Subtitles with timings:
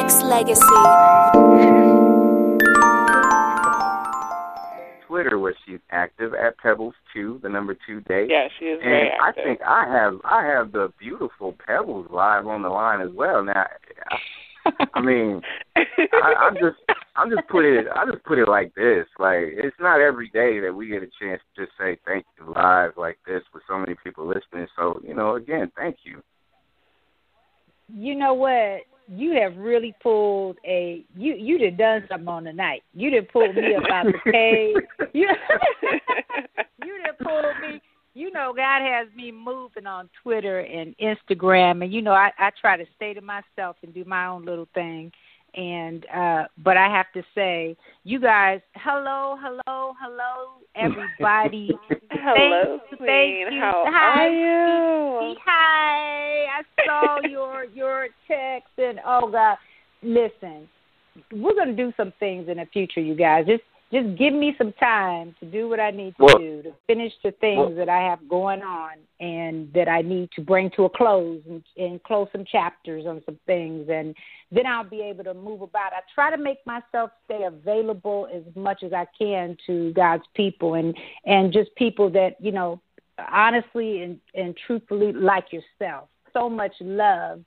[0.00, 0.62] X Legacy.
[5.06, 8.26] Twitter where she's active at Pebbles Two, the number two day.
[8.26, 12.46] Yeah, she is and very I think I have I have the beautiful Pebbles live
[12.46, 13.44] on the line as well.
[13.44, 13.66] Now,
[14.64, 15.42] I, I mean,
[15.76, 16.78] I, I'm just
[17.14, 19.04] I'm just put it I just put it like this.
[19.18, 22.54] Like it's not every day that we get a chance to just say thank you
[22.56, 24.66] live like this with so many people listening.
[24.78, 26.22] So you know, again, thank you.
[27.94, 28.86] You know what?
[29.12, 32.84] You have really pulled a you you done done something on the night.
[32.94, 34.76] You done pulled me about the cave.
[35.12, 35.28] You
[36.84, 37.82] you done pulled me.
[38.14, 42.50] You know, God has me moving on Twitter and Instagram, and you know, I I
[42.60, 45.10] try to stay to myself and do my own little thing.
[45.54, 51.70] And uh but I have to say, you guys, hello, hello, hello, everybody.
[52.12, 53.08] Hello, Thank- Queen.
[53.08, 53.60] thank you.
[53.60, 55.36] How Hi, are you?
[55.44, 59.56] Hi, I saw your your text and oh God,
[60.02, 60.68] listen,
[61.32, 63.46] we're gonna do some things in the future, you guys.
[63.46, 66.72] Just just give me some time to do what I need to Well- do to
[66.86, 70.70] finish the things well- that I have going on and that I need to bring
[70.70, 74.14] to a close and, and close some chapters on some things and
[74.52, 75.92] then I'll be able to move about.
[75.92, 80.74] I try to make myself stay available as much as I can to God's people
[80.74, 82.80] and and just people that you know
[83.30, 86.08] honestly and and truthfully like yourself.
[86.32, 87.44] So much love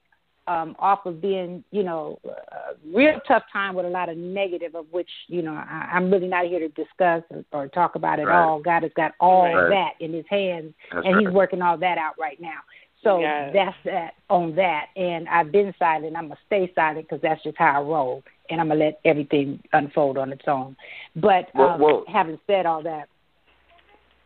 [0.47, 4.75] um, off of being, you know, a real tough time with a lot of negative,
[4.75, 8.19] of which, you know, I, I'm really not here to discuss or, or talk about
[8.19, 8.43] it Right.
[8.43, 8.59] all.
[8.59, 9.69] God has got all Right.
[9.69, 11.25] that in His hands, That's and right.
[11.25, 12.59] He's working all that out right now.
[13.03, 13.51] So Yes.
[13.53, 14.87] that's that on that.
[14.95, 16.15] And I've been silent.
[16.17, 19.61] I'm gonna stay silent because that's just how I roll, and I'm gonna let everything
[19.73, 20.75] unfold on its own.
[21.15, 23.07] But Well- um, well- having said all that,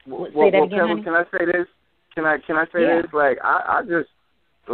[0.05, 1.03] Well, Say that well, again, Pebbles, honey?
[1.03, 1.67] can I say this?
[2.15, 3.02] Can I can I say Yeah.
[3.02, 3.13] this?
[3.13, 4.09] Like I, I just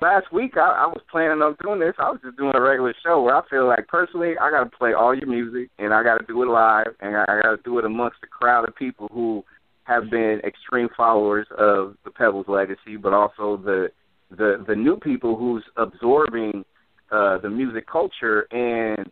[0.02, 1.96] last week I, I was planning on doing this.
[2.00, 4.78] I was just doing a regular show where I feel like personally I got to
[4.78, 7.56] play all your music and I got to do it live and I, I got
[7.56, 9.44] to do it amongst a crowd of people who
[9.84, 13.90] have been extreme followers of the Pebbles legacy, but also the
[14.32, 16.66] the the new people who's absorbing
[17.12, 19.12] uh the music culture and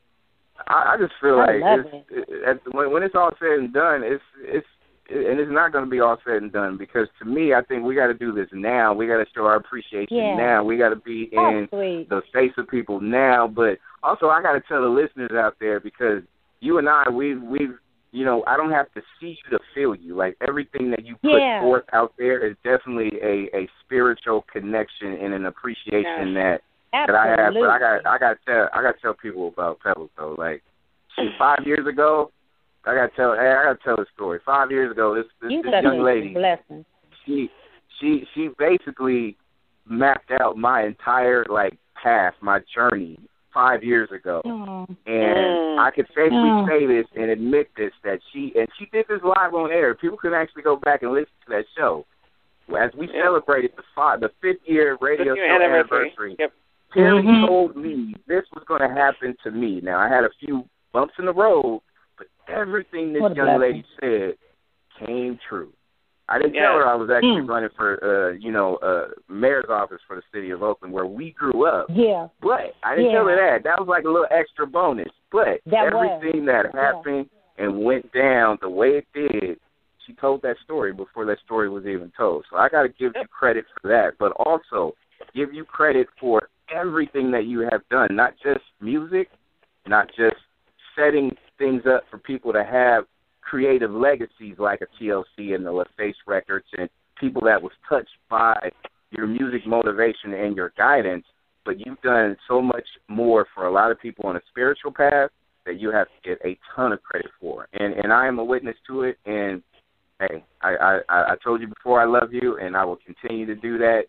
[0.67, 2.61] I, I just feel I like it's, it.
[2.72, 4.67] When when it's all said and done, it's it's
[5.11, 7.83] and it's not going to be all said and done because to me, I think
[7.83, 8.94] we got to do this now.
[8.94, 10.35] We got to show our appreciation Yeah.
[10.35, 10.63] now.
[10.63, 11.67] We got to be in
[12.09, 13.47] the face of people now.
[13.47, 16.23] But also, I got to tell the listeners out there because
[16.59, 17.77] you and I, we've we've
[18.13, 20.17] you know, I don't have to see you to feel you.
[20.17, 21.61] Like everything that you put Yeah.
[21.61, 26.61] forth out there is definitely a a spiritual connection and an appreciation that
[26.91, 27.53] that I have.
[27.53, 30.35] But I got I got to tell I got to tell people about Pebbles though.
[30.38, 30.61] Like
[31.38, 32.31] five years ago,
[32.86, 34.40] I got to tell hey, I got to tell a story.
[34.46, 36.86] Five years ago, this this, you this such young a lady blessing.
[37.25, 37.50] she
[38.00, 39.38] she she basically
[39.88, 43.19] mapped out my entire like path, my journey
[43.53, 44.42] five years ago.
[44.46, 45.78] Oh, And Mm.
[45.80, 46.68] I could safely Mm.
[46.68, 49.94] say this and admit this that she and she did this live on air.
[49.94, 52.06] People can actually go back and listen to that show.
[52.80, 53.24] As we Yeah.
[53.24, 55.98] celebrated the five, the fifth year radio Fifth year show anniversary.
[56.08, 56.53] anniversary, Yep.
[56.94, 57.46] Terry Mhm.
[57.46, 59.81] told me this was going to happen to me.
[59.81, 61.81] Now I had a few bumps in the road, but
[62.51, 64.35] everything this What young lady said
[65.00, 65.73] came true.
[66.29, 66.63] I didn't Yes.
[66.63, 67.50] tell her I was actually Mm.
[67.50, 71.31] running for, uh, you know, uh, mayor's office for the city of Oakland, where we
[71.31, 71.88] grew up.
[71.89, 73.63] yeah, But I didn't tell her that.
[73.63, 75.12] That was like a little extra bonus.
[75.31, 76.09] But That was.
[76.22, 76.81] everything that Yeah.
[76.81, 79.59] happened and went down the way it did,
[80.06, 82.45] she told that story before that story was even told.
[82.50, 84.95] So I got to give you credit for that, but also
[85.33, 89.29] give you credit for everything that you have done, not just music,
[89.85, 90.38] not just
[90.96, 93.06] setting things up for people to have
[93.41, 98.56] creative legacies like a TLC and the LaFace Records and people that was touched by
[99.12, 101.25] your music motivation and your guidance,
[101.66, 105.30] but you've done so much more for a lot of people on a spiritual path
[105.66, 107.68] that you have to get a ton of credit for.
[107.74, 109.62] And and I am a witness to it and
[110.19, 113.56] hey, I, I, I told you before I love you and I will continue to
[113.56, 114.03] do that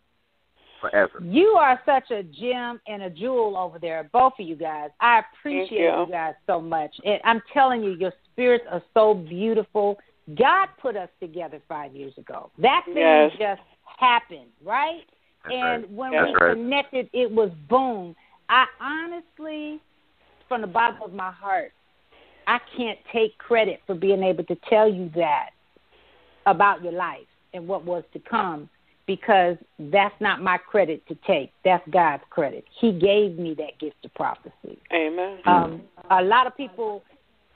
[0.83, 1.21] forever.
[1.23, 4.91] you are such a gem and a jewel over there, both of you guys.
[5.01, 6.01] I appreciate you.
[6.01, 9.99] you guys so much, and I'm telling you, your spirits are so beautiful.
[10.37, 12.51] God put us together five years ago.
[12.59, 13.33] That thing Yes.
[13.39, 13.63] just
[13.99, 15.03] happened, right?
[15.45, 15.91] That's and right.
[15.91, 16.55] when That's we right.
[16.55, 18.15] connected, it was boom.
[18.49, 19.81] I honestly,
[20.49, 21.73] from the bottom of my heart,
[22.47, 25.51] I can't take credit for being able to tell you that
[26.47, 28.69] about your life and what was to come
[29.07, 31.53] because that's not my credit to take.
[31.65, 32.65] That's God's credit.
[32.81, 34.79] He gave me that gift of prophecy.
[34.93, 35.39] Amen.
[35.45, 37.03] Um, a lot of people,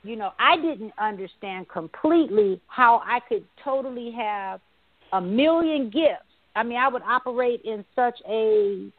[0.03, 4.59] you know, I didn't understand completely how I could totally have
[5.13, 6.23] a million gifts.
[6.55, 8.91] I mean, I would operate in such a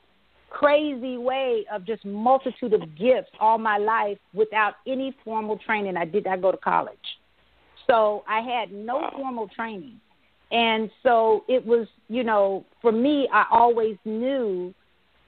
[0.51, 5.97] crazy way of just multitude of gifts all my life without any formal training.
[5.97, 6.97] I did not go to college.
[7.87, 10.01] So I had no formal training.
[10.51, 14.75] And so it was, you know, for me, I always knew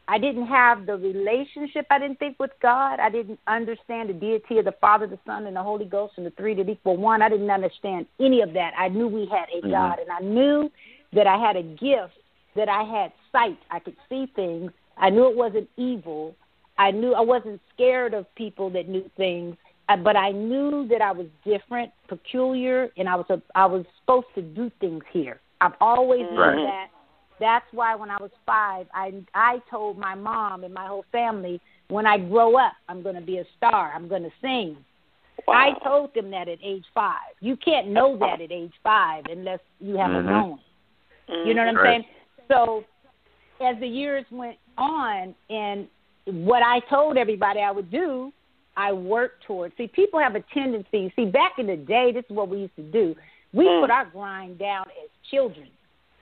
[0.08, 2.98] I didn't have the relationship, I didn't think, with God.
[2.98, 6.26] I didn't understand the deity of the Father, the Son, and the Holy Ghost and
[6.26, 7.22] the three that equal one.
[7.22, 8.72] I didn't understand any of that.
[8.76, 9.70] I knew we had a mm-hmm.
[9.70, 10.70] God, and I knew
[11.12, 12.14] that I had a gift,
[12.56, 13.58] that I had sight.
[13.70, 14.72] I could see things.
[14.96, 16.34] I knew it wasn't evil.
[16.76, 19.56] I knew I wasn't scared of people that knew things,
[19.96, 24.26] but I knew that I was different, peculiar, and I was a, I was supposed
[24.34, 25.40] to do things here.
[25.60, 26.56] I've always right.
[26.56, 26.88] that.
[27.38, 31.60] That's why when I was five, I I told my mom and my whole family,
[31.88, 33.92] when I grow up, I'm going to be a star.
[33.94, 34.76] I'm going to sing.
[35.46, 35.54] Wow.
[35.54, 37.32] I told them that at age five.
[37.40, 40.28] You can't know that at age five unless you have mm-hmm.
[40.28, 40.58] known.
[41.30, 41.48] Mm-hmm.
[41.48, 42.02] You know what I'm right.
[42.02, 42.04] saying?
[42.48, 42.84] So
[43.62, 45.88] as the years went on, and
[46.26, 48.32] what I told everybody I would do,
[48.76, 49.76] I work towards.
[49.76, 51.12] See, people have a tendency.
[51.16, 53.14] See, back in the day, this is what we used to do.
[53.52, 53.82] We mm.
[53.82, 55.68] put our grind down as children,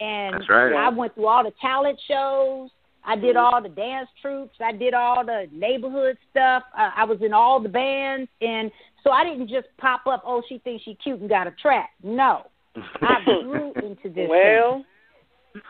[0.00, 0.72] and right.
[0.72, 2.70] I went through all the talent shows.
[3.04, 3.40] I did mm.
[3.40, 4.54] all the dance troops.
[4.60, 6.62] I did all the neighborhood stuff.
[6.76, 8.70] Uh, I was in all the bands, and
[9.04, 10.22] so I didn't just pop up.
[10.26, 11.90] Oh, she thinks she's cute and got a track.
[12.02, 12.46] No,
[12.76, 14.28] I grew into this.
[14.28, 14.76] Well.
[14.76, 14.84] Thing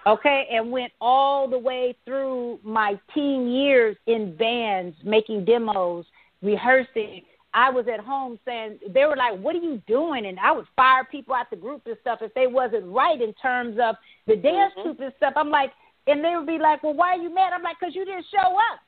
[0.07, 6.05] okay, and went all the way through my teen years in bands, making demos,
[6.43, 7.23] rehearsing.
[7.55, 10.67] I was at home saying they were like, "What are you doing?" And I would
[10.77, 13.97] fire people out the group and stuff if they wasn't right in terms of
[14.27, 14.83] the dance mm-hmm.
[14.83, 15.33] troupe and stuff.
[15.37, 15.73] I'm like,
[16.07, 18.27] and they would be like, "Well, why are you mad?" I'm like, "Cause you didn't
[18.31, 18.81] show up."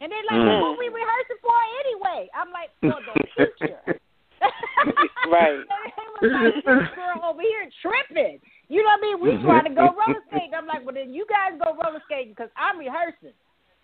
[0.00, 0.60] And they're like, mm-hmm.
[0.62, 1.54] "What we rehearsing for
[1.86, 4.00] anyway?" I'm like, "For the future."
[5.30, 5.62] right.
[5.70, 8.40] like, this girl over here tripping.
[8.68, 9.20] You know what I mean?
[9.20, 9.46] We mm-hmm.
[9.46, 10.54] trying to go roller skating.
[10.56, 13.36] I'm like, well, then you guys go roller skating because I'm rehearsing.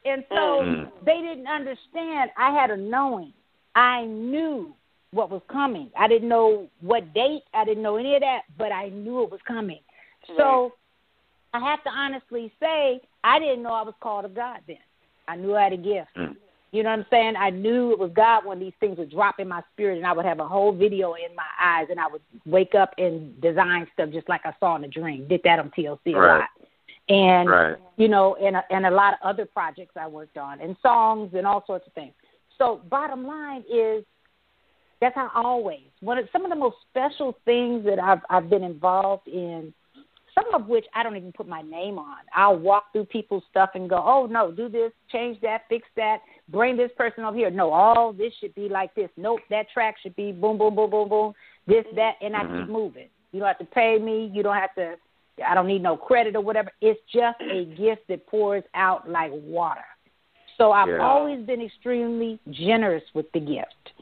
[0.05, 1.05] And so mm-hmm.
[1.05, 2.31] they didn't understand.
[2.37, 3.33] I had a knowing.
[3.75, 4.75] I knew
[5.13, 5.91] what was coming.
[5.99, 7.43] I didn't know what date.
[7.55, 9.81] I didn't know any of that, but I knew it was coming.
[10.29, 10.39] Right.
[10.39, 10.73] So
[11.55, 14.77] I have to honestly say, I didn't know I was called of God then.
[15.27, 16.11] I knew I had a gift.
[16.17, 16.37] Mm.
[16.71, 17.35] You know what I'm saying?
[17.39, 20.13] I knew it was God when these things would drop in my spirit, and I
[20.13, 23.87] would have a whole video in my eyes, and I would wake up and design
[23.95, 25.27] stuff just like I saw in a dream.
[25.29, 26.39] Did that on TLC a right.
[26.41, 26.49] lot,
[27.09, 27.77] and right.
[27.97, 31.33] you know, and a, and a lot of other projects I worked on, and songs
[31.35, 32.13] and all sorts of things.
[32.59, 34.05] So, bottom line is,
[35.01, 38.51] that's how I always one of some of the most special things that I've I've
[38.51, 39.73] been involved in
[40.39, 42.19] some of which I don't even put my name on.
[42.35, 46.19] I'll walk through people's stuff and go, oh, no, do this, change that, fix that,
[46.49, 47.51] bring this person over here.
[47.51, 49.09] No, all this should be like this.
[49.17, 51.33] Nope, that track should be boom, boom, boom, boom, boom,
[51.67, 52.61] this, that, and I mm-hmm.
[52.61, 53.09] keep moving.
[53.33, 54.31] You don't have to pay me.
[54.33, 54.95] You don't have to,
[55.47, 56.71] I don't need no credit or whatever.
[56.81, 59.85] It's just a gift that pours out like water.
[60.57, 60.99] So I've yeah.
[60.99, 63.93] always been extremely generous with the gift.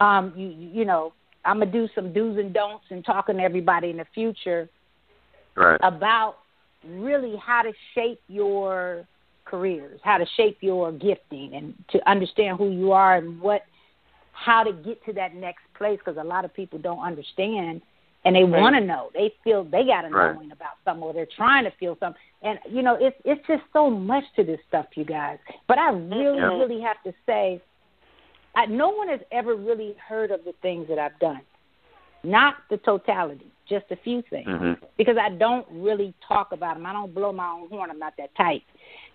[0.00, 1.12] Um, you, you know,
[1.44, 4.68] I'm gonna do some do's and don'ts and talking to everybody in the future
[5.54, 5.78] right.
[5.82, 6.36] about
[6.84, 9.06] really how to shape your
[9.44, 13.62] careers, how to shape your gifting, and to understand who you are and what,
[14.32, 15.98] how to get to that next place.
[15.98, 17.80] Because a lot of people don't understand,
[18.26, 18.60] and they right.
[18.60, 19.10] want to know.
[19.14, 20.34] They feel they got a right.
[20.34, 22.20] knowing about something, or they're trying to feel something.
[22.42, 25.38] And you know, it's it's just so much to this stuff, you guys.
[25.68, 26.46] But I really, yeah.
[26.46, 27.62] really have to say,
[28.56, 31.40] I, no one has ever really heard of the things that I've done,
[32.24, 34.84] not the totality just a few things mm-hmm.
[34.96, 36.86] because I don't really talk about them.
[36.86, 37.90] I don't blow my own horn.
[37.90, 38.62] I'm not that tight.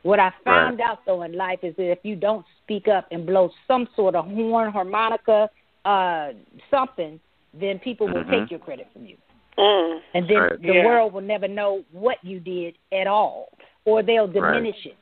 [0.04, 0.90] What I found right.
[0.90, 4.16] out though in life is that if you don't speak up and blow some sort
[4.16, 5.50] of horn, harmonica,
[5.86, 6.30] uh,
[6.70, 7.20] something,
[7.60, 8.32] then people will mm-hmm.
[8.32, 9.18] take your credit from you.
[9.58, 10.00] Mm.
[10.14, 10.62] And then right.
[10.62, 10.86] the yeah.
[10.86, 13.50] world will never know what you did at all,
[13.86, 14.94] or they'll diminish right.
[14.94, 14.98] it.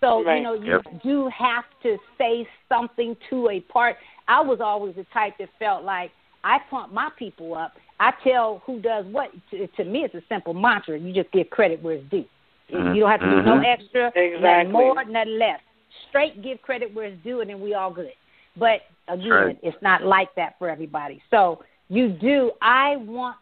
[0.00, 0.36] So right.
[0.36, 1.02] you know you yep.
[1.02, 3.96] do have to say something to a part.
[4.28, 6.10] I was always the type that felt like
[6.44, 9.30] I pump my people up I tell who does what.
[9.50, 10.98] To, to me, it's a simple mantra.
[10.98, 12.24] You just give credit where it's due.
[12.72, 12.94] Mm-hmm.
[12.94, 13.82] You don't have to do no Mm-hmm.
[13.82, 14.40] extra, Exactly.
[14.40, 15.60] nothing more, nothing less.
[16.08, 18.12] Straight give credit where it's due, and then we all good.
[18.56, 19.58] But again, right.
[19.62, 21.20] it's not like that for everybody.
[21.30, 22.52] So you do.
[22.62, 23.36] I want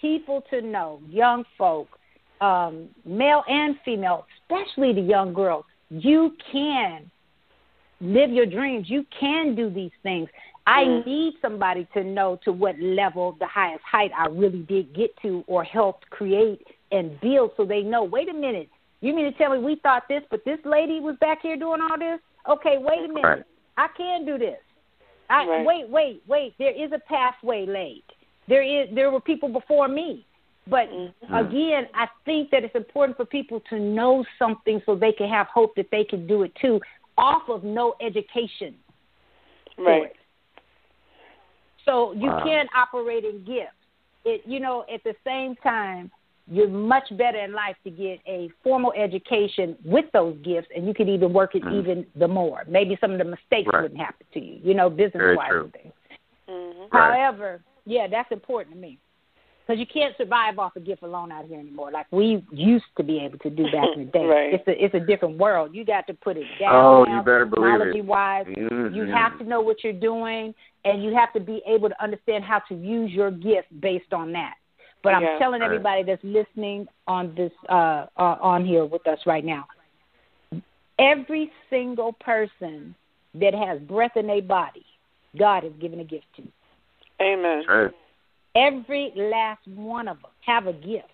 [0.00, 1.88] people to know, young folk,
[2.40, 7.10] um, male and female, especially the young girls, you can
[8.00, 8.90] live your dreams.
[8.90, 10.28] You can do these things.
[10.66, 11.06] I Mm.
[11.06, 15.44] need somebody to know to what level, the highest height I really did get to
[15.46, 18.68] or helped create and build so they know, wait a minute,
[19.00, 21.80] you mean to tell me we thought this, but this lady was back here doing
[21.80, 22.20] all this?
[22.48, 23.46] Okay, wait a minute.
[23.76, 24.58] I can do this.
[25.28, 25.66] I Right.
[25.66, 26.54] wait, wait, wait.
[26.58, 28.04] There is a pathway laid.
[28.48, 30.24] There is there were people before me.
[30.68, 31.14] But Mhm.
[31.32, 35.46] again, I think that it's important for people to know something so they can have
[35.48, 36.80] hope that they can do it too,
[37.16, 38.76] off of no education.
[39.78, 40.12] Right.
[41.84, 42.42] So you Wow.
[42.42, 43.72] can't operate in gifts.
[44.24, 46.10] It you know, at the same time,
[46.48, 50.94] you're much better in life to get a formal education with those gifts and you
[50.94, 51.80] could even work it Mm.
[51.80, 52.62] even the more.
[52.68, 53.82] Maybe some of the mistakes Right.
[53.82, 55.62] wouldn't happen to you, you know, business wise true.
[55.64, 55.92] and things.
[56.48, 56.92] Mhm.
[56.92, 57.12] Right.
[57.14, 58.98] However, yeah, that's important to me.
[59.66, 63.02] Because you can't survive off a gift alone out here anymore, like we used to
[63.02, 64.24] be able to do back in the day.
[64.24, 64.54] Right.
[64.54, 65.74] It's a it's a different world.
[65.74, 66.72] You got to put it down.
[66.72, 67.78] Oh, now, you better believe it.
[67.78, 68.46] technology wise.
[68.46, 68.94] Mhm.
[68.94, 72.44] You have to know what you're doing, and you have to be able to understand
[72.44, 74.54] how to use your gift based on that.
[75.06, 75.38] But I'm Yeah.
[75.38, 79.68] telling everybody that's listening on this uh, uh, on here with us right now,
[80.98, 82.92] every single person
[83.34, 84.84] that has breath in their body,
[85.36, 86.42] God has given a gift to.
[87.22, 87.62] Amen.
[87.68, 87.92] Right.
[88.56, 91.06] Every last one of them have a gift.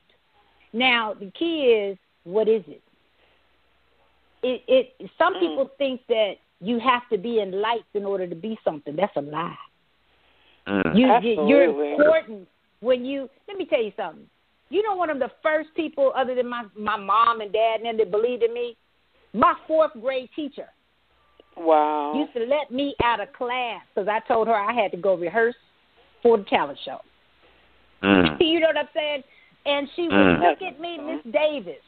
[0.73, 2.83] Now the key is what is it?
[4.43, 5.41] It it some Mm.
[5.41, 8.97] people think that you have to be in lights in order to be something.
[8.97, 9.59] That's a lie.
[10.67, 10.97] Mm.
[10.97, 12.49] You, you you're important
[12.83, 14.27] when you let me tell you something.
[14.69, 17.87] You know one of the first people other than my my mom and dad and
[17.87, 18.77] them that believed in me?
[19.33, 20.69] My fourth grade teacher
[21.57, 22.13] Wow.
[22.15, 25.15] used to let me out of class because I told her I had to go
[25.17, 25.55] rehearse
[26.23, 26.99] for the talent show.
[28.03, 28.37] Mm.
[28.41, 29.23] You know what I'm saying?
[29.65, 30.41] And she would Mm.
[30.41, 31.83] look at me, Miss Davis.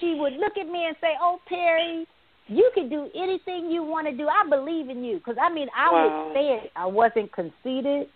[0.00, 2.06] She would look at me and say, "Oh, Perri,
[2.48, 4.28] you can do anything you want to do.
[4.28, 6.02] I believe in you." Because I mean, I Wow.
[6.02, 6.72] would say it.
[6.74, 8.08] I wasn't conceited.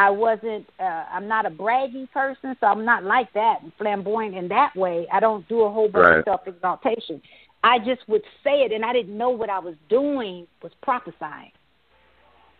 [0.00, 0.66] I wasn't.
[0.80, 4.74] Uh, I'm not a braggy person, so I'm not like that, and flamboyant in that
[4.74, 5.06] way.
[5.12, 6.18] I don't do a whole bunch Right.
[6.20, 7.20] of self exaltation.
[7.62, 11.52] I just would say it, and I didn't know what I was doing was prophesying.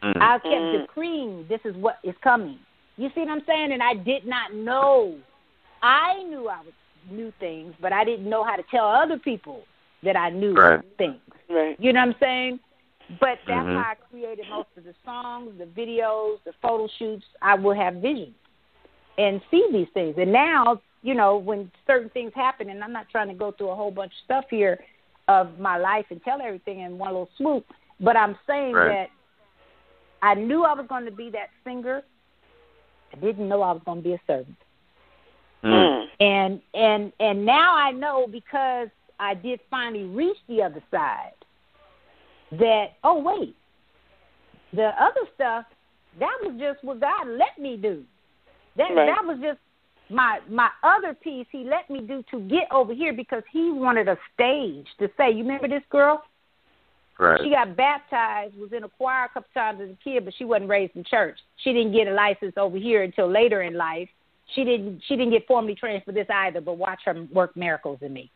[0.02, 0.20] Mm.
[0.20, 0.82] I kept Mm.
[0.82, 2.58] decreeing this is what is coming.
[2.98, 3.72] You see what I'm saying?
[3.72, 5.16] And I did not know.
[5.80, 6.74] I knew I was
[7.10, 9.66] knew things, but I didn't know how to tell other people
[10.02, 10.82] that I knew Right.
[10.98, 11.22] things.
[11.48, 11.80] Right.
[11.80, 12.60] You know what I'm saying?
[13.18, 13.74] But that's Mhm.
[13.74, 17.26] how I created most of the songs, the videos, the photo shoots.
[17.42, 18.36] I will have visions
[19.18, 20.16] and see these things.
[20.18, 23.70] And now, you know, when certain things happen, and I'm not trying to go through
[23.70, 24.78] a whole bunch of stuff here
[25.28, 27.66] of my life and tell everything in one little swoop,
[28.00, 28.88] but I'm saying Right.
[28.88, 29.10] that
[30.22, 32.02] I knew I was going to be that singer.
[33.12, 34.56] I didn't know I was going to be a servant.
[35.62, 36.08] Mm.
[36.20, 38.88] and and and now I know because
[39.18, 41.34] I did finally reach the other side
[42.52, 43.56] that oh wait,
[44.72, 45.64] the other stuff
[46.18, 48.04] that was just what God let me do.
[48.76, 49.06] That Right.
[49.06, 49.58] that was just
[50.08, 54.08] my my other piece He let me do to get over here because He wanted
[54.08, 56.22] a stage to say, you remember this girl?
[57.18, 57.40] Right.
[57.42, 60.44] She got baptized, was in a choir a couple times as a kid, but she
[60.44, 61.38] wasn't raised in church.
[61.58, 64.08] She didn't get a license over here until later in life.
[64.54, 67.98] She didn't she didn't get formally trained for this either, but watch her work miracles
[68.00, 68.30] in me.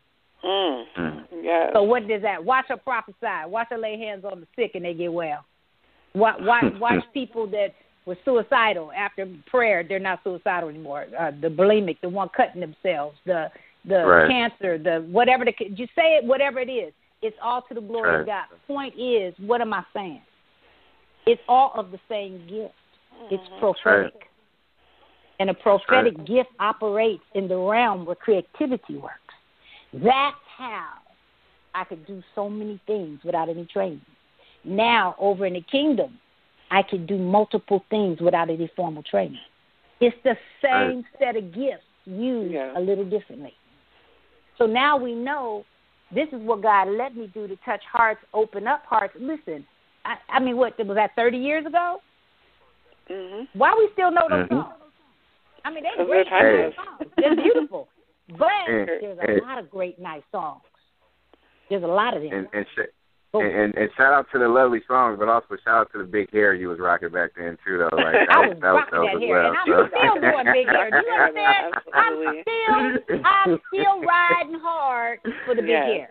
[0.45, 0.83] Mm.
[0.97, 1.23] Mm.
[1.41, 1.71] Yes.
[1.73, 2.43] So what is that?
[2.43, 3.47] Watch her prophesy.
[3.47, 5.43] Watch her lay hands on the sick and they get well.
[6.13, 7.73] Watch watch, watch people that
[8.05, 9.83] were suicidal after prayer.
[9.83, 11.07] They're not suicidal anymore.
[11.17, 13.49] Uh, the bulimic, the one cutting themselves, the
[13.87, 14.29] the Right.
[14.29, 16.93] cancer, the whatever the you say it, whatever it is.
[17.21, 18.45] It's all to the glory of God.
[18.67, 20.21] Point is, what am I saying?
[21.25, 22.73] It's all of the same gift.
[23.31, 24.29] It's prophetic.
[25.39, 29.24] And a prophetic gift operates in the realm where creativity works.
[30.03, 30.89] That's how
[31.73, 34.01] I could do so many things without any training.
[34.63, 36.17] Now, over in the kingdom,
[36.71, 39.39] I can do multiple things without any formal training.
[40.01, 42.77] It's the same set of gifts used Yeah.
[42.77, 43.53] a little differently.
[44.57, 45.65] So now we know
[46.11, 49.13] this is what God let me do to touch hearts, open up hearts.
[49.19, 49.65] Listen,
[50.05, 51.15] I, I mean, what was that?
[51.15, 52.01] Thirty years ago?
[53.09, 53.47] Mhm.
[53.53, 54.49] Why we still know those Mhm.
[54.49, 54.73] songs?
[55.63, 56.75] I mean, they're great they're timeless.
[56.77, 57.11] nice songs.
[57.17, 57.87] They're beautiful,
[58.29, 60.61] but And- there's a and- lot of great nice songs.
[61.69, 62.31] There's a lot of them.
[62.33, 62.91] And and, sh-
[63.31, 65.97] But and and and shout out to the lovely songs, but also shout out to
[65.99, 67.89] the big hair you was rocking back then too, though.
[67.95, 69.49] Like that I was was that was rocking dope that hair, well.
[69.49, 69.87] and I'm so.
[69.89, 70.89] still doing big hair.
[70.91, 71.73] Do you understand?
[71.93, 72.15] I'm
[72.45, 75.85] still, I'm still riding hard for the big Yes.
[75.85, 76.09] hair.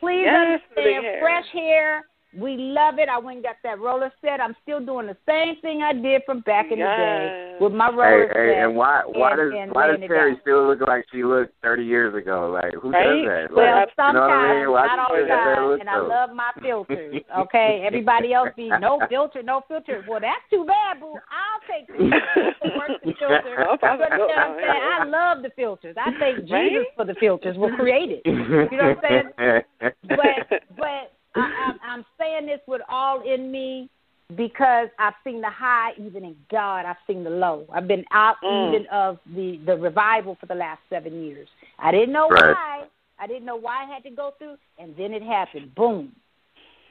[0.00, 2.04] Please Yes, understand, fresh hair.
[2.36, 3.08] We love it.
[3.08, 4.40] I went and got that roller set.
[4.40, 7.88] I'm still doing the same thing I did from back in the day with my
[7.88, 8.64] roller hey, set.
[8.64, 10.40] and why why and- does and why does it Terry down.
[10.42, 12.50] still look like she looked thirty years ago?
[12.52, 13.04] Like who Right?
[13.04, 13.46] does that?
[13.56, 14.70] Well, Like, you know what I sometimes, mean?
[14.70, 17.14] Why not does all the time, look and I love my filters.
[17.46, 20.04] Okay, everybody else be no filter, no filter.
[20.08, 21.14] Well, that's too bad, boo.
[21.32, 23.56] I'll take the filter, work the filter.
[23.56, 24.82] You understand what I'm saying?
[25.00, 25.96] I love the filters.
[25.98, 26.86] I thank Jesus Right?
[26.96, 28.20] for the filters were created.
[28.24, 29.62] You know what I'm saying?
[30.08, 33.88] But but I, I'm, I'm saying this with all in me.
[34.36, 36.84] because I've seen the high even in God.
[36.84, 37.64] I've seen the low.
[37.72, 38.68] I've been out Mm.
[38.68, 41.48] even of the the revival for the last seven years.
[41.78, 42.42] I didn't know Right.
[42.50, 42.84] why.
[43.20, 45.72] I didn't know why I had to go through, and then it happened.
[45.76, 46.12] Boom,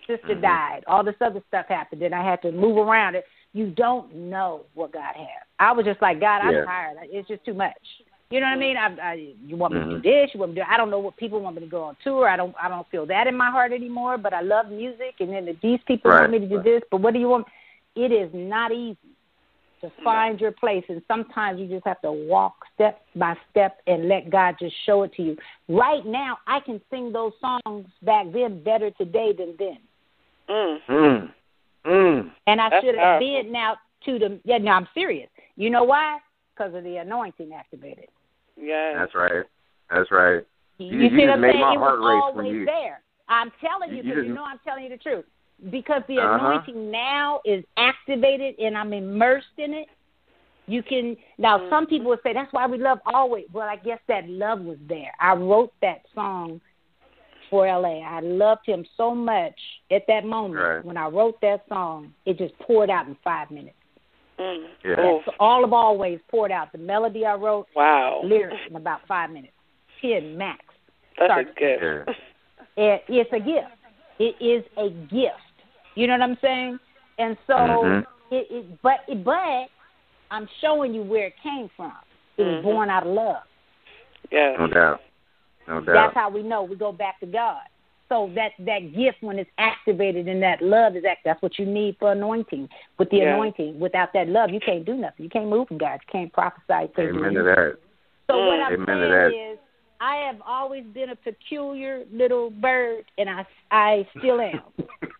[0.07, 0.41] sister Mhm.
[0.41, 0.83] died.
[0.87, 2.01] All this other stuff happened.
[2.01, 3.25] Then I had to move around it.
[3.53, 5.43] You don't know what God has.
[5.59, 6.65] I was just like, God, I'm Yeah.
[6.65, 6.97] tired.
[7.11, 8.03] It's just too much.
[8.31, 8.75] You know what I mean?
[8.75, 10.03] I, I, you want me to do Mhm.
[10.03, 10.33] this?
[10.33, 10.65] You want me to?
[10.65, 12.27] Do, I don't know what people want me to go on tour.
[12.27, 12.55] I don't.
[12.61, 14.17] I don't feel that in my heart anymore.
[14.17, 16.63] But I love music, and then if these people Right, want me to do right.
[16.63, 17.45] this, but what do you want?
[17.95, 18.97] It is not easy
[19.81, 24.07] to find your place, and sometimes you just have to walk step by step and
[24.09, 25.37] let God just show it to you.
[25.69, 29.77] Right now, I can sing those songs back then better today than then,
[30.49, 30.79] Mm.
[30.89, 31.33] Mm.
[31.85, 32.31] Mm.
[32.47, 33.43] and I That's should have powerful.
[33.43, 34.39] been now to the.
[34.45, 35.29] Yeah, no, I'm serious.
[35.57, 36.17] You know why?
[36.55, 38.07] Because of the anointing activated.
[38.57, 39.43] Yeah, That's right.
[39.91, 40.43] That's right.
[40.77, 41.61] You, You- you you see just what I'm made saying?
[41.61, 43.01] my it heart was race when always you- there.
[43.27, 45.25] I'm telling you You because you, just- know I'm telling you the truth.
[45.69, 46.35] Because the Uh-huh.
[46.35, 49.87] anointing now is activated and I'm immersed in it.
[50.67, 51.57] You can now.
[51.59, 51.69] Mm-hmm.
[51.69, 53.45] Some people would say that's why we love always.
[53.53, 55.11] Well, I guess that love was there.
[55.19, 56.59] I wrote that song
[57.49, 57.99] for LA.
[58.01, 59.57] I loved him so much
[59.91, 60.83] at that moment Right.
[60.85, 62.13] when I wrote that song.
[62.25, 63.74] It just poured out in five minutes.
[64.39, 64.65] Mm.
[64.83, 64.95] Yeah.
[64.99, 66.71] Oh, So all of always poured out.
[66.71, 68.21] The melody I wrote, wow.
[68.23, 69.53] lyrics in about five minutes,
[70.01, 70.59] ten max.
[71.17, 72.19] That's Start- a gift.
[72.77, 73.71] It, it's a gift.
[74.19, 75.39] It is a gift.
[75.95, 76.79] You know what I'm saying?
[77.17, 78.01] And so, Mhm.
[78.31, 79.67] it, it, but, it, but
[80.31, 81.93] I'm showing you where it came from.
[82.37, 82.63] It was Mhm.
[82.63, 83.43] born out of love.
[84.31, 84.57] Yes.
[84.59, 85.01] No doubt.
[85.67, 85.93] No doubt.
[85.93, 87.61] That's how we know we go back to God.
[88.07, 91.21] So that that gift, when it's activated and that love, is act.
[91.25, 92.69] That's what you need for anointing.
[92.99, 93.33] With the Yeah.
[93.33, 95.23] anointing, without that love, you can't do nothing.
[95.23, 95.99] You can't move from God.
[96.05, 96.91] You can't prophesy.
[96.95, 97.39] to Amen you.
[97.39, 97.77] to that.
[98.29, 98.59] So what.
[98.59, 99.59] I'm Amen saying is,
[99.99, 104.61] I have always been a peculiar little bird, and I I still am.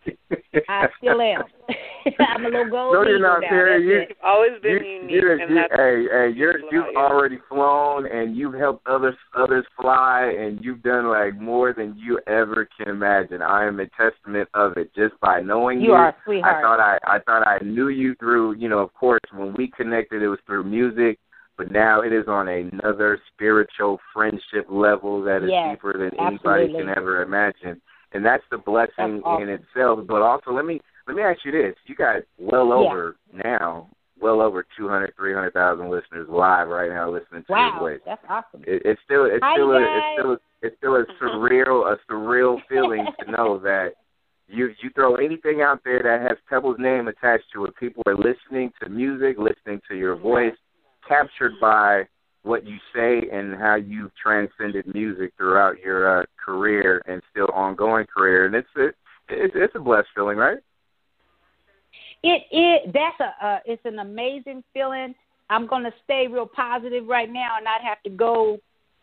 [0.68, 1.42] I still am.
[2.20, 3.48] I'm a little gold No, you're not, now.
[3.48, 3.78] Perri.
[3.78, 4.08] That's You- it.
[4.10, 6.98] You've always been you, unique, you, and you, that's hey, hey, you're, you've about you.
[6.98, 12.20] already flown and you've helped others others fly and you've done like more than you
[12.28, 13.42] ever can imagine.
[13.42, 16.62] I am a testament of it just by knowing You You are a I sweetheart.
[16.62, 20.22] thought I I thought I knew you through you know of course when we connected
[20.22, 21.18] it was through music,
[21.58, 26.64] but now it is on another spiritual friendship level that is Yes, deeper than anybody
[26.66, 26.80] absolutely.
[26.86, 27.80] can ever imagine,
[28.16, 29.42] and that's the blessing That's awesome.
[29.42, 30.00] in itself.
[30.08, 32.74] But also let me let me ask you this: you got well Yeah.
[32.90, 33.88] over now,
[34.20, 37.78] well over two hundred, three hundred thousand listeners live right now listening to your wow,
[37.78, 38.00] voice.
[38.06, 38.62] that's awesome.
[38.66, 42.58] It, it's still it's Hi, still a, it's still it's still a surreal a surreal
[42.68, 43.90] feeling to know that
[44.48, 48.16] you you throw anything out there that has Pebble's name attached to it, people are
[48.16, 50.54] listening to music, listening to your voice,
[51.06, 52.04] captured by
[52.46, 58.06] what you say and how you've transcended music throughout your uh, career and still ongoing
[58.06, 58.86] career, and it's a
[59.28, 60.58] it's, it's a blessed feeling, right?
[62.22, 65.14] It it that's a uh, it's an amazing feeling.
[65.50, 68.58] I'm gonna stay real positive right now and not have to go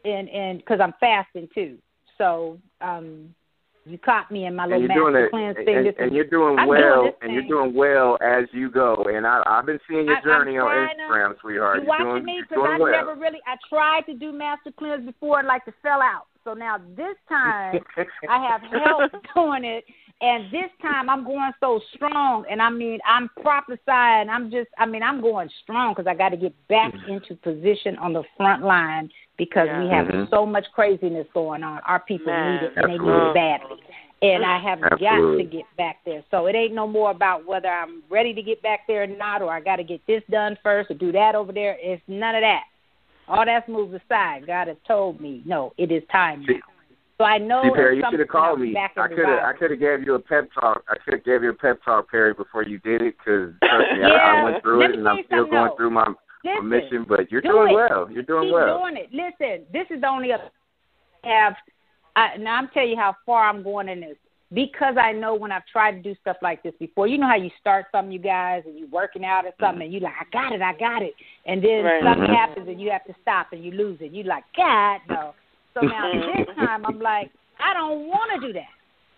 [0.05, 1.77] and and because I'm fasting too.
[2.17, 3.35] So um,
[3.85, 5.87] you caught me in my little doing master cleanse thing.
[5.87, 9.05] and, and you're doing I'm well, this and you're doing well as you go.
[9.13, 11.77] And I, I've been seeing your I- journey on trying to- Instagram, sweetheart.
[11.77, 12.41] You you're watching doing, me?
[12.47, 12.91] Because I well.
[12.91, 13.39] never really.
[13.45, 16.27] I tried to do master cleanse before and like to fell out.
[16.43, 17.79] So now this time
[18.29, 19.83] I have help doing it,
[20.21, 22.45] and this time I'm going so strong.
[22.49, 24.29] And I mean, I'm prophesying.
[24.29, 24.69] I'm just.
[24.77, 28.23] I mean, I'm going strong because I got to get back into position on the
[28.37, 30.29] front line because we have Mhm.
[30.29, 31.79] so much craziness going on.
[31.85, 32.53] Our people Man.
[32.53, 33.79] need it, and they need it badly.
[34.21, 36.23] And I have got to get back there.
[36.31, 39.41] So it ain't no more about whether I'm ready to get back there or not,
[39.41, 41.77] or I got to get this done first or do that over there.
[41.81, 42.63] It's none of that.
[43.27, 44.47] All that's moved aside.
[44.47, 46.72] God has told me, no, it is time now.
[47.23, 48.75] So I know See, Perri, you should have called me.
[48.75, 49.43] I could have.
[49.45, 50.83] I could have gave you a pep talk.
[50.89, 53.97] I could have gave you a pep talk, Perri, before you did it, because trust
[53.97, 55.75] me, I, I went through Let it, and I'm still going though.
[55.77, 56.05] through my,
[56.43, 57.05] my mission.
[57.07, 57.75] But you're do doing it.
[57.75, 58.11] well.
[58.11, 58.79] You're doing Keep well.
[58.79, 59.09] doing it.
[59.13, 60.49] Listen, this is the only other
[61.23, 61.53] have.
[62.17, 64.17] I, now I'm telling you how far I'm going in this
[64.53, 67.07] because I know when I've tried to do stuff like this before.
[67.07, 69.93] You know how you start something, you guys, and you're working out or something, and
[69.93, 71.13] you're like, I got it, I got it,
[71.45, 72.03] and then Right.
[72.03, 72.35] something Mhm.
[72.35, 74.11] happens and you have to stop and you lose it.
[74.11, 75.33] You're like, God no.
[75.73, 78.73] So now this time I'm like, I don't want to do that.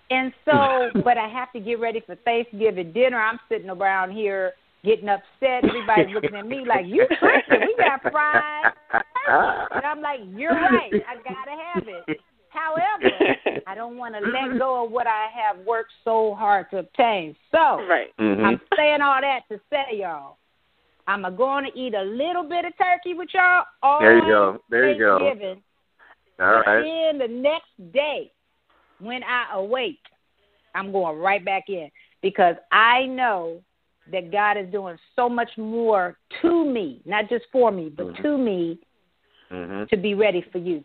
[0.09, 3.19] And so, but I have to get ready for Thanksgiving dinner.
[3.19, 5.65] I'm sitting around here getting upset.
[5.65, 7.67] Everybody's looking at me like, you tripping.
[7.67, 8.73] We got fried.
[9.71, 10.91] And I'm like, you're right.
[10.93, 12.19] I gotta have it.
[12.49, 16.77] However, I don't want to let go of what I have worked so hard to
[16.77, 17.35] obtain.
[17.51, 18.15] So right.
[18.17, 18.45] Mhm.
[18.45, 20.37] I'm saying all that to say, y'all,
[21.07, 24.59] I'm going to eat a little bit of turkey with y'all on There you go.
[24.69, 25.55] There you go.
[26.37, 26.63] Thanksgiving.
[26.67, 26.83] All right.
[26.83, 28.31] Then the next day,
[28.99, 29.99] when I awake,
[30.73, 31.89] I'm going right back in
[32.21, 33.61] because I know
[34.11, 38.21] that God is doing so much more to me, not just for me, but Mhm.
[38.21, 38.79] to me
[39.49, 39.89] Mhm.
[39.89, 40.83] to be ready for you,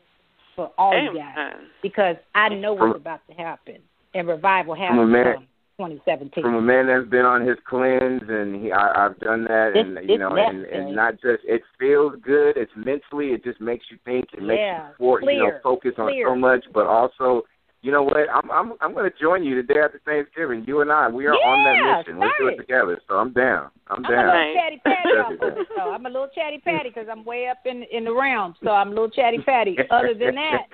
[0.55, 3.83] for all you guys, because I know what's about to happen,
[4.15, 5.47] and revival has From a man- come
[5.81, 6.45] 2017.
[6.45, 9.85] From a man that's been on his cleanse, and he, I, I've done that, It's-
[9.85, 12.57] and you know, and, and not just it feels good.
[12.57, 14.27] It's mentally, it just makes you think.
[14.33, 16.29] It makes you for, you know clear, focus on clear.
[16.29, 17.43] so much, but also.
[17.83, 18.29] You know what?
[18.33, 20.65] I'm I'm I'm going to join you the day after Thanksgiving.
[20.67, 22.21] You and I, we are on that mission.
[22.21, 23.01] Let's do it together.
[23.09, 23.71] So I'm down.
[23.89, 24.27] I'm I'm a down.
[24.27, 25.63] little chatty patty off of Definitely.
[25.63, 28.55] it, so I'm a little chatty patty because I'm way up in in the realm,
[28.63, 29.79] so I'm a little chatty patty.
[29.91, 30.67] Other than that,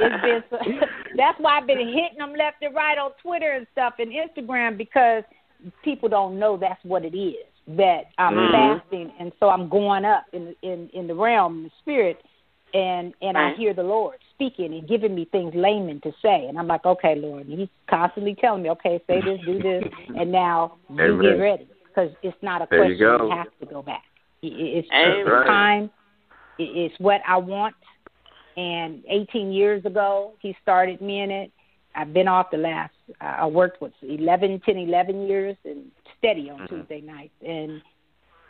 [0.00, 0.42] it's been
[1.16, 4.78] that's why I've been hitting them left and right on Twitter and stuff and Instagram
[4.78, 5.24] because
[5.84, 7.36] people don't know that's what it is
[7.76, 8.50] that I'm Mhm.
[8.50, 12.22] fasting and so I'm going up in in in the realm in the spirit
[12.74, 16.46] and and I hear the Lord speaking and giving me things layman to say.
[16.48, 17.46] And I'm like okay Lord.
[17.46, 19.84] And he's constantly telling me okay say this do this.
[20.18, 21.22] And now you Amen.
[21.22, 22.98] get ready because it's not a There question.
[22.98, 23.24] Go.
[23.26, 24.04] you have to go back.
[24.42, 24.88] It's.
[24.92, 25.46] Right.
[25.46, 25.90] time.
[26.58, 27.74] It's what I want.
[28.56, 31.50] And 18 years ago he started me in it.
[31.94, 36.60] I've been off the last I worked with 11 10 11 years and steady on
[36.60, 36.68] Mhm.
[36.68, 37.34] Tuesday nights.
[37.46, 37.82] And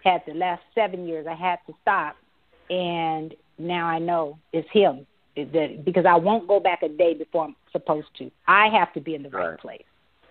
[0.04, 2.16] had the last 7 years I had to stop.
[2.70, 7.44] And now I know it's him that because I won't go back a day before
[7.46, 9.58] I'm supposed to I have to be in the right, Right.
[9.58, 9.84] place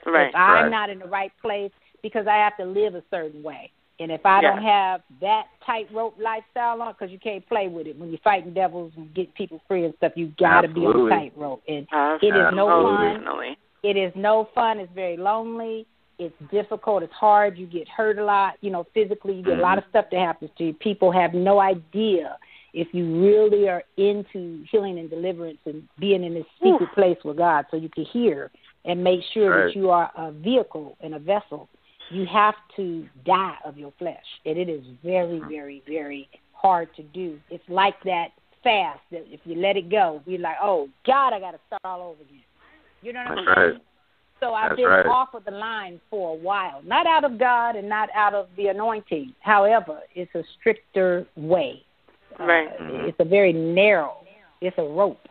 [0.05, 0.29] right.
[0.29, 0.69] if I'm Right.
[0.69, 3.71] not in the right place because I have to live a certain way.
[3.99, 4.51] And if I Yeah.
[4.51, 8.53] don't have that tightrope lifestyle on, because you can't play with it when you're fighting
[8.53, 11.11] devils and get people free and stuff, you got to be on Absolutely.
[11.11, 11.63] tightrope.
[11.67, 11.87] And
[12.21, 13.55] it is no fun.
[13.83, 14.79] It is no fun.
[14.79, 15.85] It's very lonely.
[16.17, 17.03] It's difficult.
[17.03, 17.57] It's hard.
[17.57, 18.57] You get hurt a lot.
[18.61, 19.79] You know, physically, you get a lot mm-hmm.
[19.79, 20.73] of stuff that happens to you.
[20.73, 22.37] People have no idea
[22.73, 27.38] if you really are into healing and deliverance and being in this secret place with
[27.38, 28.51] God, so you can hear
[28.86, 29.65] and make sure Right.
[29.65, 31.69] that you are a vehicle and a vessel.
[32.10, 35.49] You have to die of your flesh, and it is very, mm-hmm.
[35.49, 37.39] very, very hard to do.
[37.49, 38.29] It's like that
[38.63, 41.81] fast that if you let it go, you're like, oh God, I got to start
[41.84, 42.43] all over again.
[43.01, 43.73] You know what That's I'm saying?
[43.73, 43.81] right.
[44.39, 45.05] So I've That's been right.
[45.05, 48.47] off of the line for a while, not out of God and not out of
[48.57, 49.34] the anointing.
[49.41, 51.84] However, it's a stricter way.
[52.41, 52.80] Uh, Right.
[52.80, 53.08] Mhm.
[53.08, 54.17] It's a very narrow.
[54.62, 55.27] It's a rope,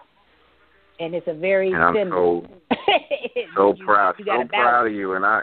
[0.98, 2.10] and it's a very And I'm thin.
[2.10, 2.46] so
[3.56, 5.42] so You- proud, you so proud of you, and I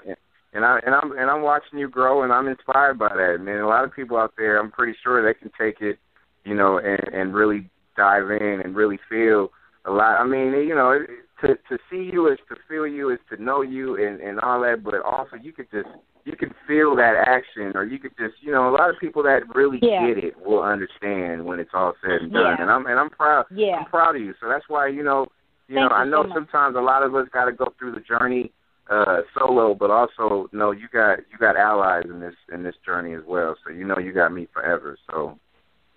[0.53, 3.39] and I and I'm and I'm watching you grow, and I'm inspired by that.
[3.41, 5.99] Man, a lot of people out there, I'm pretty sure they can take it,
[6.43, 9.51] you know, and and really dive in and really feel
[9.85, 10.19] a lot.
[10.19, 11.09] I mean, you know, it-
[11.41, 14.59] to to see you is to feel you, is to know you, and and all
[14.61, 14.83] that.
[14.83, 15.89] But also, you could just
[16.27, 19.23] you can feel that action, or you could just, you know, a lot of people
[19.23, 20.07] that really Yeah.
[20.07, 22.55] get it will understand when it's all said and done.
[22.57, 22.61] Yeah.
[22.61, 23.45] And I'm and I'm proud.
[23.49, 23.77] Yeah.
[23.77, 24.33] I'm proud of you.
[24.41, 25.27] So that's why, you know,
[25.69, 27.93] you Thank know, I know so sometimes a lot of us got to go through
[27.93, 28.51] the journey
[28.89, 33.13] uh solo, but also no, you got you got allies in this in this journey
[33.13, 33.55] as well.
[33.63, 34.97] So you know you got me forever.
[35.09, 35.39] So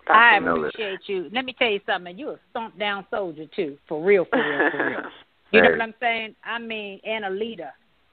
[0.07, 0.69] I know that.
[0.69, 1.29] appreciate you.
[1.33, 2.17] Let me tell you something.
[2.17, 5.01] You a stomp down soldier too, for real, for real, for real.
[5.53, 6.35] You know what I'm saying?
[6.45, 7.71] I mean, and a leader.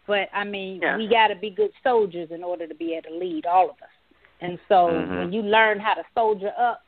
[0.08, 0.96] But I mean, Yeah.
[0.96, 3.76] we got to be good soldiers in order to be able to lead all of
[3.82, 3.90] us.
[4.40, 5.18] And so Mhm.
[5.18, 6.82] when you learn how to soldier up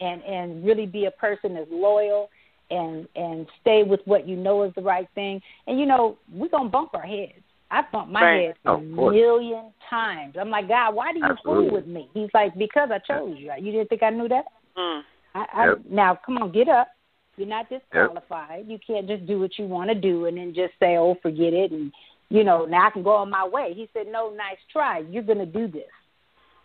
[0.00, 2.30] and and really be a person that's loyal
[2.70, 5.40] and and stay with what you know is the right thing.
[5.66, 7.42] And you know, we're gonna bump our heads.
[7.70, 8.46] I bumped my Right.
[8.46, 10.36] head a million times.
[10.36, 11.68] I'm like, God, why do you Absolutely.
[11.68, 12.08] fool with me?
[12.14, 13.52] He's like, because I chose you.
[13.58, 14.46] You didn't think I knew that?
[14.76, 15.04] Mm.
[15.34, 15.78] I, I Yep.
[15.90, 16.88] now come on, get up.
[17.36, 18.66] You're not disqualified.
[18.66, 21.52] You can't just do what you want to do and then just say, "Oh, forget
[21.52, 21.92] it," and
[22.30, 23.72] you know, now I can go on my way.
[23.74, 24.98] He said, "No, nice try.
[24.98, 25.90] You're going to do this.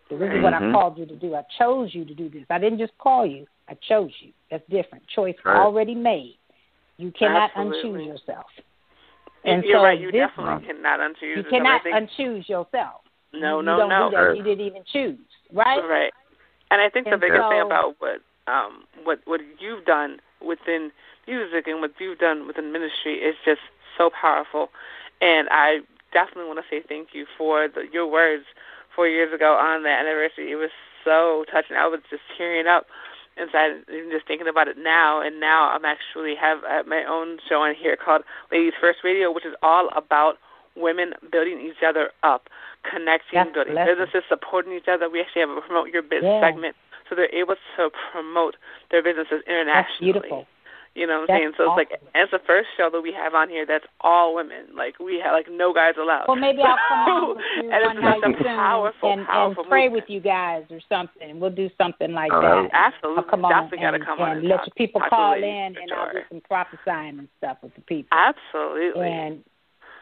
[0.10, 0.74] So this is what I Mhm.
[0.74, 1.36] called you to do.
[1.36, 2.46] I chose you to do this.
[2.50, 3.48] I didn't just call you.
[3.70, 4.34] I chose you.
[4.52, 5.08] That's different.
[5.08, 5.58] Choice Right.
[5.58, 6.38] already made.
[6.98, 8.02] You cannot Absolutely.
[8.02, 8.52] unchoose yourself.
[9.46, 10.00] And You're so right.
[10.00, 11.46] You this definitely cannot unchoose You yourself.
[11.46, 13.02] You cannot unchoose yourself.
[13.34, 14.10] No, you no, don't no.
[14.10, 14.22] do that.
[14.24, 14.38] Right.
[14.38, 15.20] You didn't even choose,
[15.52, 15.84] right?
[15.84, 16.14] Right.
[16.72, 20.92] And I think the And biggest thing about what um what what you've done within
[21.28, 23.62] music and what you've done within ministry is just
[23.98, 24.70] so powerful.
[25.24, 25.80] And I
[26.12, 28.44] definitely want to say thank you for the, your words
[28.94, 30.52] four years ago on that anniversary.
[30.52, 30.70] It was
[31.06, 31.78] so touching.
[31.78, 32.88] I was just tearing up
[33.36, 37.64] inside even just thinking about it now and now I'm actually have my own show
[37.64, 40.38] on here called Ladies First Radio which is all about
[40.76, 42.48] women building each other up,
[42.84, 43.96] connecting, That's building blessing.
[43.96, 45.10] businesses, supporting each other.
[45.10, 46.42] We actually have a promote your business Yeah.
[46.42, 46.76] segment
[47.10, 48.56] so they're able to promote
[48.92, 49.74] their businesses internationally.
[49.74, 50.48] That's beautiful.
[50.96, 51.54] You know what I'm That's saying?
[51.58, 52.08] So it's like awesome.
[52.14, 54.78] and it's the first show that we have on here that's all women.
[54.78, 56.26] Like we have like no guys allowed.
[56.28, 59.64] Well, maybe I'll come on with you and one night such soon powerful, and, powerful
[59.64, 60.04] and pray movement.
[60.06, 61.40] with you guys or something.
[61.40, 62.70] We'll do something like Oh, that.
[62.74, 64.74] Absolutely, I'll come on definitely got to and, come on and and let talk, your
[64.78, 65.78] people call in, and.
[65.98, 68.16] I'll do some prophesying and stuff with the people.
[68.16, 69.08] Absolutely.
[69.10, 69.44] And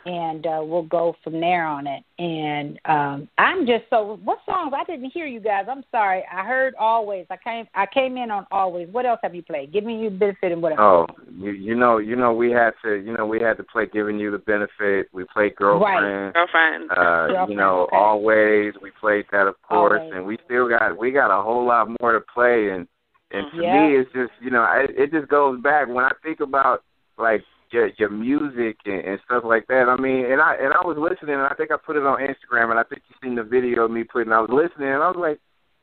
[0.06, 2.04] and uh, we'll go from there on it.
[2.18, 5.66] And um, I'm just so what songs I didn't hear you guys.
[5.70, 6.24] I'm sorry.
[6.32, 7.26] I heard always.
[7.30, 8.88] I came I came in on always.
[8.92, 9.74] What else have you played?
[9.74, 10.80] Give me your benefit and what else?
[10.82, 13.86] Oh, you you know you know we had to you know we had to play
[13.92, 15.08] giving you the benefit.
[15.14, 16.06] We played girlfriend.
[16.06, 16.34] Right.
[16.34, 16.92] Girlfriend.
[16.92, 17.98] Uh, girlfriend, you know okay.
[17.98, 20.14] always we played that of course, Always.
[20.16, 22.70] and we still got we got a whole lot more to play.
[22.70, 22.88] And
[23.32, 23.88] and to Yeah.
[23.88, 26.84] me it's just you know I, it just goes back when I think about
[27.18, 29.88] like your your music and, and stuff like that.
[29.90, 32.20] I mean, and I and I was listening, and I think I put it on
[32.20, 34.32] Instagram, and I think you seen the video of me putting.
[34.34, 35.40] I was listening, and I was like,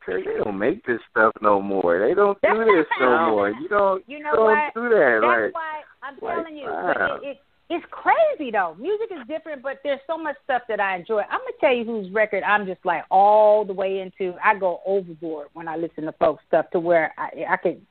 [0.06, 1.98] "Hey, they don't make this stuff no more.
[1.98, 3.50] They don't do this no more.
[3.50, 4.74] You don't You know don't what?
[4.74, 5.18] do that.
[5.22, 6.66] That's like, why I'm like, telling you.
[6.66, 7.18] wow.
[7.22, 7.36] It, it
[7.70, 8.74] it's crazy though.
[8.80, 11.20] Music is different, but there's so much stuff that I enjoy.
[11.20, 14.34] I'm gonna tell you whose record I'm just like all the way into.
[14.42, 17.82] I go overboard when I listen to folk stuff to where I I could.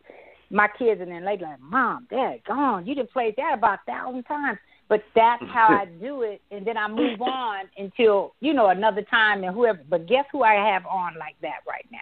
[0.49, 2.85] My kids and then they like, Mom, Dad, gone.
[2.87, 4.57] You done played that about a thousand times.
[4.89, 9.01] But that's how I do it, and then I move on until you know another
[9.01, 9.81] time and whoever.
[9.89, 11.99] But guess who I have on like that right now?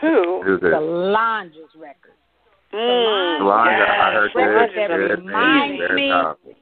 [0.00, 0.42] Who?
[0.42, 0.70] who's this?
[0.72, 2.12] Solange's record.
[2.72, 3.88] Mm, Solange, yes.
[3.90, 4.88] I heard Record that.
[4.88, 5.94] that reminds thing.
[5.96, 6.54] Me- powerful.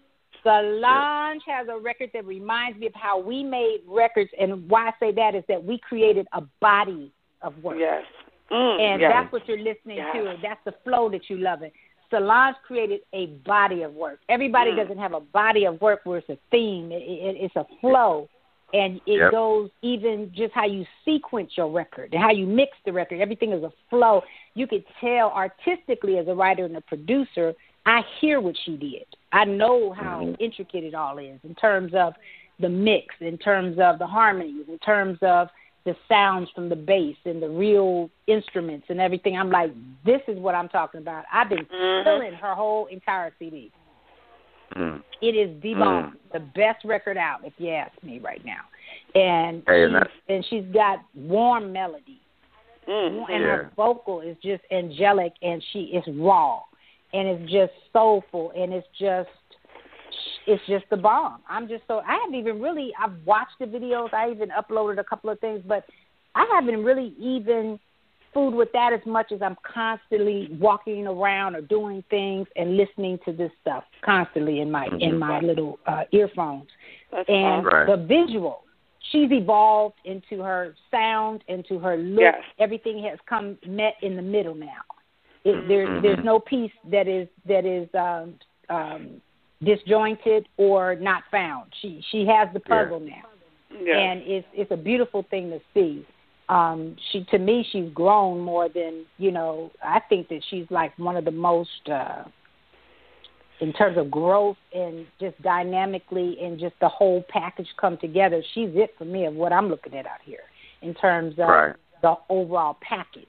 [0.42, 4.92] Solange has a record that reminds me of how we made records, and why I
[4.98, 7.12] say that is that we created a body
[7.42, 8.02] of work, Yes.
[8.50, 9.12] Mm, and yes.
[9.12, 10.14] that's what you're listening Yes.
[10.14, 10.36] to.
[10.42, 11.72] That's the flow that you love it.
[12.10, 14.18] Solange created a body of work.
[14.28, 14.76] Everybody Mm.
[14.76, 16.90] doesn't have a body of work where it's a theme.
[16.90, 18.28] It, it, it's a flow,
[18.74, 19.30] and it Yep.
[19.30, 23.20] goes even just how you sequence your record and how you mix the record.
[23.20, 24.22] Everything is a flow.
[24.54, 27.54] You could tell artistically as a writer and a producer.
[27.86, 29.06] I hear what she did.
[29.32, 30.36] I know how Mhm.
[30.40, 32.14] intricate it all is in terms of
[32.58, 35.48] the mix, in terms of the harmonies, in terms of
[35.84, 39.36] the sounds from the bass and the real instruments and everything.
[39.36, 39.72] I'm like,
[40.04, 41.24] this is what I'm talking about.
[41.32, 42.04] I've been Mhm.
[42.04, 43.72] killing her whole entire CD.
[44.76, 45.02] Mm.
[45.20, 46.16] It is the Mm.
[46.32, 48.60] the best record out, if you ask me right now.
[49.14, 52.20] And Hey, and she's, and she's got warm melody,
[52.86, 53.56] Mm, and Yeah.
[53.56, 56.62] her vocal is just angelic, and she is raw,
[57.12, 59.30] and it's just soulful, and it's just
[60.46, 61.40] it's just the bomb.
[61.48, 65.04] I'm just so I haven't even really I've watched the videos, I even uploaded a
[65.04, 65.84] couple of things, but
[66.34, 67.78] I haven't really even
[68.32, 73.18] fooled with that as much as I'm constantly walking around or doing things and listening
[73.24, 75.18] to this stuff constantly in my in Mhm.
[75.18, 76.68] my little uh earphones.
[77.10, 77.64] That's And.
[77.64, 77.86] Right.
[77.86, 78.64] the visual.
[79.10, 82.20] She's evolved into her sound, into her look.
[82.20, 82.44] Yes.
[82.58, 84.82] Everything has come met in the middle now.
[85.42, 85.68] It, Mhm.
[85.68, 86.24] there's there's Mhm.
[86.24, 89.20] no piece that is that is um, um,
[89.62, 91.72] disjointed or not found.
[91.80, 92.84] She she has the Yeah.
[92.84, 93.26] puzzle now,
[93.80, 93.96] Yes.
[93.96, 96.04] and it's it's a beautiful thing to see.
[96.48, 99.70] Um, she to me she's grown more than you know.
[99.82, 102.24] I think that she's like one of the most uh,
[103.60, 108.42] in terms of growth and just dynamically and just the whole package come together.
[108.54, 110.44] She's it for me of what I'm looking at out here
[110.82, 111.76] in terms of Right.
[112.00, 113.26] the overall package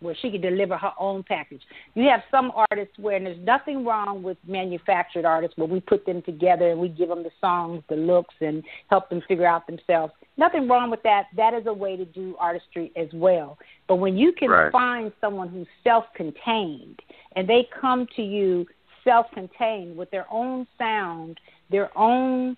[0.00, 1.62] where she can deliver her own package.
[1.94, 6.04] You have some artists where and there's nothing wrong with manufactured artists where we put
[6.04, 9.66] them together and we give them the songs, the looks, and help them figure out
[9.66, 10.12] themselves.
[10.36, 11.26] Nothing wrong with that.
[11.36, 13.58] That is a way to do artistry as well.
[13.86, 14.72] But when you can Right.
[14.72, 17.00] find someone who's self-contained
[17.36, 18.66] and they come to you
[19.04, 21.38] self-contained with their own sound,
[21.70, 22.56] their own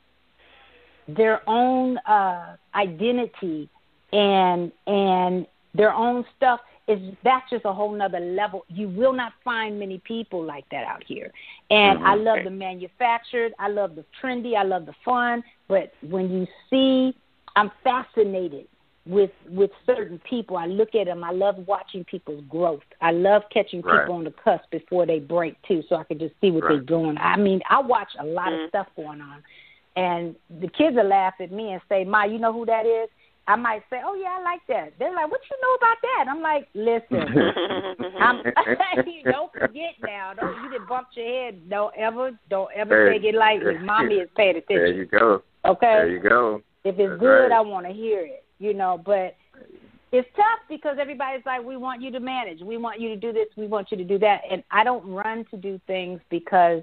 [1.08, 3.68] their own uh identity
[4.12, 8.64] and and their own stuff is that's just a whole nother level.
[8.68, 11.32] You will not find many people like that out here.
[11.70, 12.24] And I Mhm.
[12.24, 17.14] love the manufactured, I love the trendy, I love the fun, but when you see
[17.56, 18.68] I'm fascinated
[19.06, 20.56] with with certain people.
[20.56, 21.24] I look at them.
[21.24, 22.82] I love watching people's growth.
[23.00, 24.10] I love catching people Right.
[24.10, 26.72] on the cusp before they break too, so I can just see what Right.
[26.72, 27.16] they're doing.
[27.18, 28.64] I mean, I watch a lot Mhm.
[28.64, 29.44] of stuff going on,
[29.94, 33.08] and the kids will laugh at me and say, "Ma, you know who that is?"
[33.48, 36.24] I might say, "Oh yeah, I like that." They're like, "What you know about that?"
[36.28, 37.22] I'm like, "Listen,
[38.20, 38.42] I'm,
[39.24, 40.32] don't forget now.
[40.34, 41.68] Don't you didn't bump your head.
[41.68, 43.18] Don't ever, don't ever Hey.
[43.18, 43.78] take it lightly.
[43.78, 44.76] Mommy is paying attention.
[44.76, 45.42] There you go.
[45.64, 46.62] Okay, There you go.
[46.84, 47.52] if it's That's good, right.
[47.52, 48.44] I want to hear it.
[48.58, 49.36] You know, but
[50.12, 53.32] it's tough because everybody's like, we want you to manage, we want you to do
[53.32, 56.82] this, we want you to do that, and I don't run to do things because,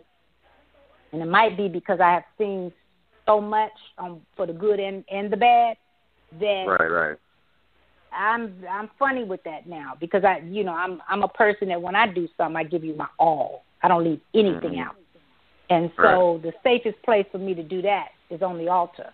[1.11, 2.71] and it might be because I have seen
[3.25, 5.77] so much um, for the good and and the bad
[6.39, 7.17] that Right, right.
[8.15, 11.81] I'm I'm funny with that now because I you know I'm I'm a person that
[11.81, 13.63] when I do something I give you my all.
[13.81, 14.85] I don't leave anything Mhm.
[14.85, 14.95] out.
[15.69, 19.11] And so the safest place for me to do that is on the altar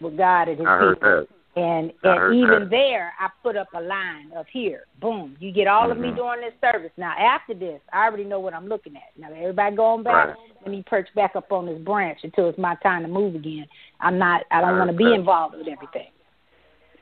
[0.00, 1.26] with God and His I people.
[1.56, 2.70] And and even that.
[2.70, 5.92] there, I put up a line of here, boom, you get all mm-hmm.
[5.92, 6.16] of me mm-hmm.
[6.16, 6.92] during this service.
[6.98, 9.18] Now after this, I already know what I'm looking at.
[9.18, 10.36] Now everybody going back, right.
[10.60, 13.66] let me perch back up on this branch until it's my time to move again.
[14.00, 16.10] I'm not, I don't want to be involved with everything.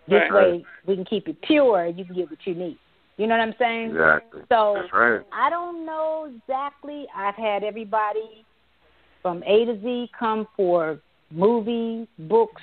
[0.07, 0.53] This right.
[0.53, 1.87] way, we can keep it pure.
[1.87, 2.79] You can get what you need.
[3.17, 3.91] You know what I'm saying?
[3.91, 4.43] Exactly.
[4.51, 5.21] So That's right.
[5.33, 7.07] I don't know exactly.
[7.17, 8.45] I've had everybody
[9.23, 12.63] from A to Z come for movies, books,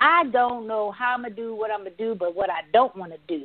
[0.00, 2.94] I don't know how I'm gonna do what I'm gonna do, but what I don't
[2.96, 3.44] want to do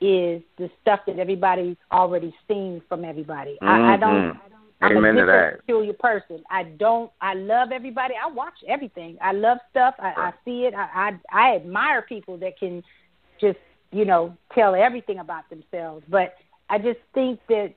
[0.00, 3.56] is the stuff that everybody's already seen from everybody.
[3.62, 3.68] Mm-hmm.
[3.68, 4.14] I, I don't.
[4.14, 4.38] Mm-hmm.
[4.80, 6.42] I'm Amen a different, peculiar person.
[6.50, 7.10] I don't.
[7.20, 8.14] I love everybody.
[8.14, 9.18] I watch everything.
[9.20, 9.94] I love stuff.
[9.98, 10.74] I, I see it.
[10.74, 12.82] I, I I admire people that can
[13.40, 13.58] just
[13.92, 16.04] you know tell everything about themselves.
[16.08, 16.34] But
[16.70, 17.74] I just think that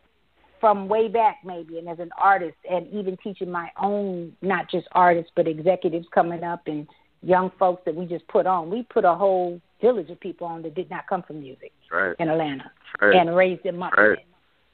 [0.61, 4.87] from way back maybe, and as an artist, and even teaching my own not just
[4.93, 6.87] artists but executives coming up and
[7.21, 8.69] young folks that we just put on.
[8.69, 12.15] We put a whole village of people on that did not come from music right.
[12.19, 13.15] in Atlanta right.
[13.15, 13.93] and raised them up.
[13.93, 14.19] Right.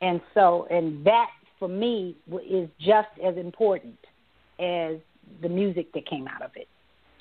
[0.01, 1.27] And so, and that
[1.59, 2.15] for me
[2.49, 3.97] is just as important
[4.59, 4.97] as
[5.41, 6.67] the music that came out of it.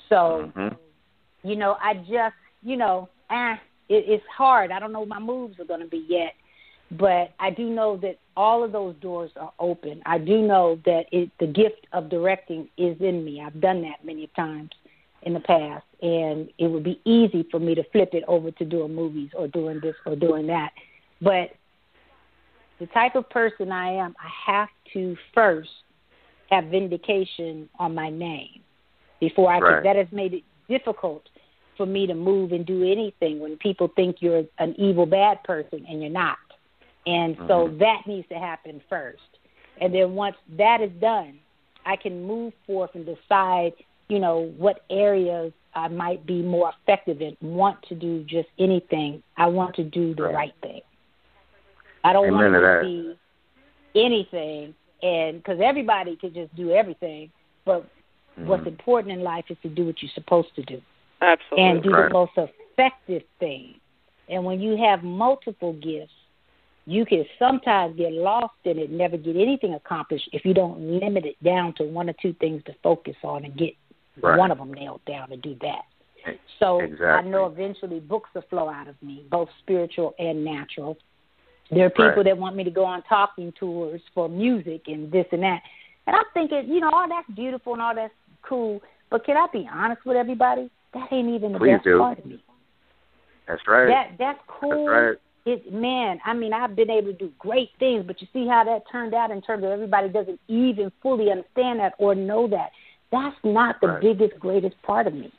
[0.07, 1.47] So, mm-hmm.
[1.47, 3.55] you know, I just, you know, eh,
[3.89, 4.71] it, it's hard.
[4.71, 6.33] I don't know what my moves are going to be yet,
[6.91, 10.01] but I do know that all of those doors are open.
[10.05, 13.41] I do know that it, the gift of directing is in me.
[13.45, 14.71] I've done that many times
[15.23, 18.65] in the past, and it would be easy for me to flip it over to
[18.65, 20.71] doing movies or doing this or doing that.
[21.21, 21.51] But
[22.79, 25.69] the type of person I am, I have to first
[26.49, 28.61] have vindication on my name
[29.19, 29.75] before I right.
[29.75, 29.83] can.
[29.83, 31.23] That has made it difficult
[31.77, 35.85] for me to move and do anything when people think you're an evil, bad person
[35.87, 36.37] and you're not.
[37.05, 37.47] And mm-hmm.
[37.47, 39.19] so that needs to happen first.
[39.79, 41.39] And then once that is done,
[41.85, 43.73] I can move forth and decide
[44.09, 49.23] you know, what areas I might be more effective in, want to do just anything.
[49.37, 50.81] I want to do the right, right thing.
[52.03, 53.15] I don't Amen want to, to
[53.93, 57.31] be anything, and because everybody could just do everything,
[57.65, 58.47] but mm-hmm.
[58.47, 60.81] what's important in life is to do what you're supposed to do.
[61.21, 61.65] Absolutely.
[61.65, 62.07] And do right.
[62.07, 63.75] the most effective thing.
[64.29, 66.13] And when you have multiple gifts,
[66.85, 70.79] you can sometimes get lost in it, and never get anything accomplished if you don't
[70.79, 73.73] limit it down to one or two things to focus on and get
[74.21, 74.37] right.
[74.37, 75.81] one of them nailed down and do that.
[76.59, 77.07] So exactly.
[77.07, 80.97] I know eventually books will flow out of me, both spiritual and natural.
[81.71, 82.25] There are people right.
[82.25, 85.61] that want me to go on talking tours for music and this and that.
[86.07, 89.47] And I'm thinking, you know, all that's beautiful and all that's cool, but can I
[89.53, 90.71] be honest with everybody?
[90.93, 91.99] That ain't even the Please best do.
[91.99, 92.43] part of me.
[93.47, 93.87] That's right.
[93.87, 94.85] That that's cool.
[94.85, 95.17] That's right.
[95.45, 98.63] It man, I mean, I've been able to do great things, but you see how
[98.63, 102.71] that turned out in terms of everybody doesn't even fully understand that or know that.
[103.11, 104.01] That's not the right.
[104.01, 105.31] biggest, greatest part of me.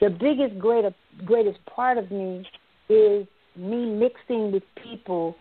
[0.00, 0.94] The biggest, greater,
[1.24, 2.46] greatest part of me
[2.88, 5.36] is me mixing with people,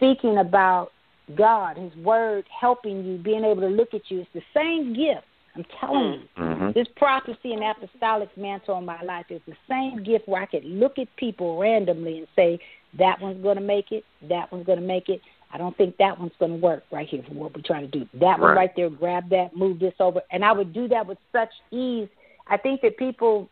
[0.00, 0.92] speaking about
[1.36, 4.20] God, His Word, helping you, being able to look at you.
[4.20, 5.26] It's the same gift.
[5.54, 6.42] I'm telling you.
[6.42, 6.70] Mm-hmm.
[6.74, 10.64] This prophecy and apostolic mantle in my life is the same gift where I could
[10.64, 12.58] look at people randomly and say,
[12.98, 15.20] that one's going to make it, that one's going to make it,
[15.52, 17.98] I don't think that one's going to work right here for what we're trying to
[17.98, 18.08] do.
[18.14, 20.20] That one right there, grab that, move this over.
[20.30, 22.08] And I would do that with such ease.
[22.46, 23.48] I think that people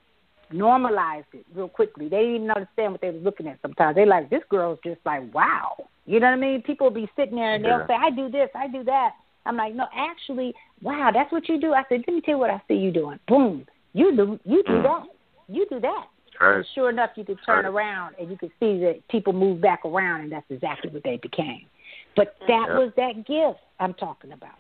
[0.53, 2.09] normalized it real quickly.
[2.09, 3.97] They didn't even understand what they were looking at sometimes.
[3.97, 5.89] They like, this girl's just like, wow.
[6.07, 6.63] You know what I mean?
[6.63, 7.87] People will be sitting there and they'll yeah.
[7.87, 9.11] say, I do this, I do that.
[9.47, 11.73] I'm like, no, actually, wow, that's what you do.
[11.73, 13.19] I said, let me tell you what I see you doing.
[13.29, 13.67] Boom.
[13.95, 14.83] You do you do mm.
[14.83, 15.07] that.
[15.49, 16.07] You do that.
[16.41, 16.57] Right.
[16.57, 17.71] And sure enough, you could turn right.
[17.71, 21.17] around and you could see that people move back around, and that's exactly what they
[21.17, 21.67] became.
[22.15, 22.77] But that yep.
[22.77, 24.59] was that gift I'm talking about.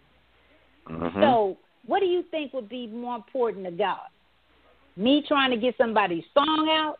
[0.88, 1.20] Mm-hmm.
[1.20, 4.08] So, what do you think would be more important to God?
[4.98, 6.96] Me trying to get somebody's song out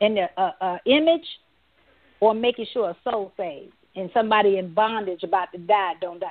[0.00, 1.26] and the uh, uh, image,
[2.20, 6.28] or making sure a soul saves and somebody in bondage about to die don't die?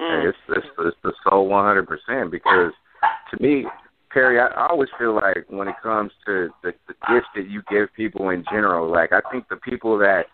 [0.00, 0.28] Mm.
[0.28, 2.72] It's, it's it's the soul one hundred percent because
[3.30, 3.66] to me,
[4.10, 7.62] Perri, I, I always feel like when it comes to the, the gifts that you
[7.70, 10.24] give people in general, like I think the people that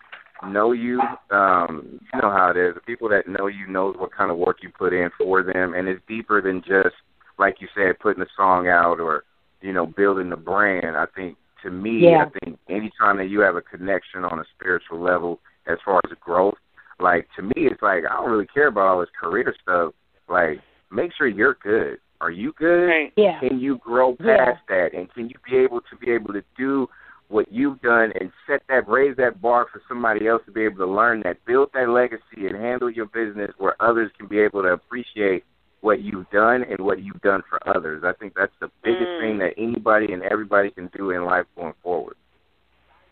[0.47, 0.99] know you,
[1.31, 2.73] um, you know how it is.
[2.73, 5.75] The people that know you knows what kind of work you put in for them,
[5.75, 6.95] and it's deeper than just
[7.37, 9.23] like you said, putting a song out or
[9.65, 10.95] you know building the brand.
[10.95, 12.25] I think to me, yeah.
[12.25, 16.15] I think anytime that you have a connection on a spiritual level as far as
[16.21, 16.55] growth,
[16.99, 19.93] like to me, it's like I don't really care about all this career stuff.
[20.29, 20.59] Like,
[20.91, 21.97] make sure you're good.
[22.21, 22.85] Are you good?
[22.85, 23.13] Right.
[23.17, 23.39] Yeah.
[23.39, 26.87] Can you grow past that, and can you be able to be able to do
[27.27, 30.77] what you've done and set that raise that bar for somebody else to be able
[30.77, 34.61] to learn that, build that legacy and handle your business where others can be able
[34.61, 35.43] to appreciate
[35.85, 38.03] what you've done and what you've done for others.
[38.03, 39.21] I think that's the biggest mm.
[39.21, 42.15] thing that anybody and everybody can do in life going forward.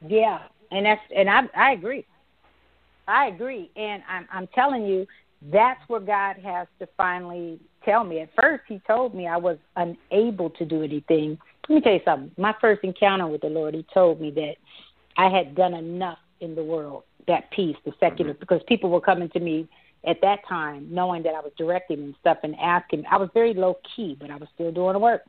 [0.05, 0.39] Yeah,
[0.71, 2.03] and that's and I I agree.
[3.07, 5.05] I agree, and I'm I'm telling you
[5.51, 8.21] that's where God has to finally tell me.
[8.21, 11.38] At first, He told me I was unable to do anything.
[11.69, 12.32] Let me tell you something.
[12.38, 14.55] My first encounter with the Lord, He told me that
[15.15, 18.39] I had done enough in the world, that peace, the secular, mm-hmm.
[18.39, 19.69] because people were coming to me
[20.06, 23.06] at that time, knowing that I was directing and stuff, and asking.
[23.10, 25.24] I was very low key, but I was still doing the work,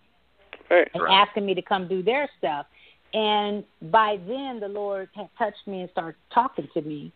[0.70, 1.27] right, and right.
[1.27, 2.66] asking me to come do their stuff.
[3.12, 7.12] And by then, the Lord had touched me and started talking to me,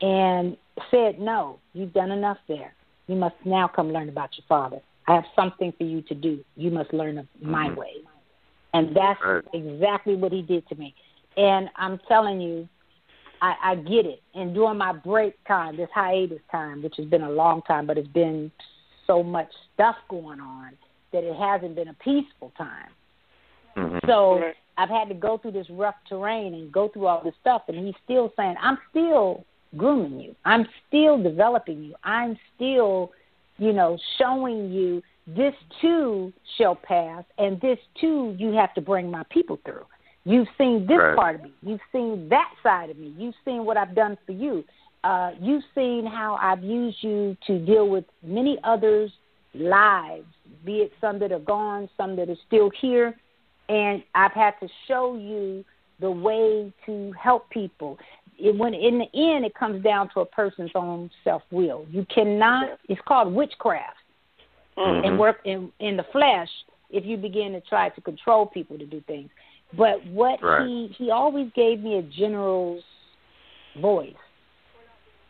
[0.00, 0.56] and
[0.90, 2.74] said, "No, you've done enough there.
[3.06, 4.80] You must now come learn about your Father.
[5.08, 6.44] I have something for you to do.
[6.56, 7.80] You must learn of my mm-hmm.
[7.80, 8.04] ways."
[8.74, 9.44] And that's right.
[9.52, 10.94] exactly what He did to me.
[11.36, 12.68] And I'm telling you,
[13.42, 14.22] I, I get it.
[14.34, 17.98] And during my break time, this hiatus time, which has been a long time, but
[17.98, 18.50] it's been
[19.06, 20.72] so much stuff going on
[21.12, 22.88] that it hasn't been a peaceful time.
[23.76, 24.06] Mm-hmm.
[24.06, 24.54] So Right.
[24.78, 27.84] I've had to go through this rough terrain and go through all this stuff, and
[27.84, 29.44] he's still saying, I'm still
[29.76, 30.34] grooming you.
[30.44, 31.94] I'm still developing you.
[32.04, 33.10] I'm still,
[33.58, 39.10] you know, showing you this too shall pass, and this too you have to bring
[39.10, 39.84] my people through.
[40.24, 41.16] You've seen this Right.
[41.16, 41.52] part of me.
[41.62, 43.12] You've seen that side of me.
[43.18, 44.64] You've seen what I've done for you.
[45.04, 49.10] Uh, you've seen how I've used you to deal with many others'
[49.54, 50.26] lives,
[50.64, 53.18] be it some that are gone, some that are still here.
[53.68, 55.64] And I've had to show you
[55.98, 57.98] the way to help people.
[58.38, 61.86] It, when in the end, it comes down to a person's own self will.
[61.90, 62.78] You cannot.
[62.88, 63.96] It's called witchcraft
[64.76, 65.06] Mm.
[65.06, 66.48] and work in in the flesh
[66.88, 69.28] if you begin to try to control people to do things.
[69.76, 70.66] But what Right.
[70.66, 72.84] he he always gave me a general's
[73.76, 74.14] voice.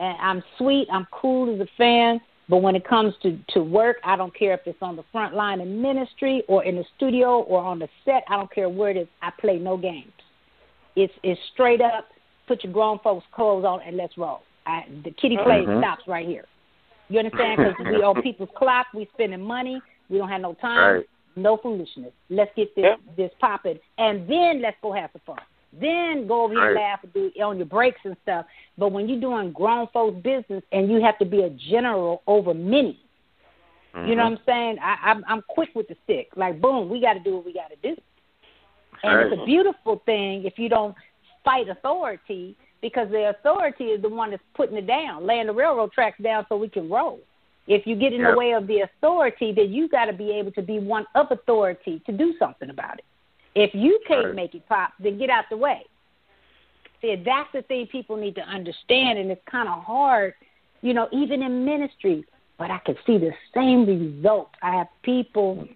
[0.01, 3.99] And I'm sweet, I'm cool as a fan, but when it comes to to work,
[4.05, 7.41] I don't care if it's on the front line in ministry or in the studio
[7.43, 8.25] or on the set.
[8.29, 9.09] I don't care where it is.
[9.21, 10.13] I play no games.
[10.97, 12.09] It's it's straight up.
[12.49, 14.43] Put your grown folks' clothes on and let's roll.
[14.67, 15.81] I, the kitty play Mhm.
[15.81, 16.47] stops right here.
[17.09, 17.59] You understand?
[17.59, 21.09] Because we on people's clock, we spending money, we don't have no time, Right.
[21.37, 22.13] No foolishness.
[22.31, 23.17] Let's get this Yep.
[23.17, 25.45] this popping, and then let's go have some fun.
[25.73, 28.45] Then go over here and laugh and do on your breaks and stuff.
[28.77, 32.53] But when you're doing grown folks' business and you have to be a general over
[32.53, 32.99] many,
[34.07, 34.39] you know what Mhm.
[34.39, 34.79] I'm saying?
[34.81, 36.29] I, I'm I'm quick with the stick.
[36.37, 37.97] Like boom, we got to do what we got to do.
[39.03, 39.33] And Right.
[39.33, 40.95] it's a beautiful thing if you don't
[41.45, 45.93] fight authority because the authority is the one that's putting it down, laying the railroad
[45.93, 47.21] tracks down so we can roll.
[47.67, 48.33] If you get in Yep.
[48.33, 51.31] the way of the authority, then you got to be able to be one of
[51.31, 53.05] authority to do something about it.
[53.55, 54.35] If you can't Right.
[54.35, 55.85] make it pop, then get out the way.
[57.01, 60.35] See, that's the thing people need to understand, and it's kind of hard,
[60.83, 62.25] you know, even in ministry.
[62.59, 64.55] But I can see the same results.
[64.63, 65.67] I have people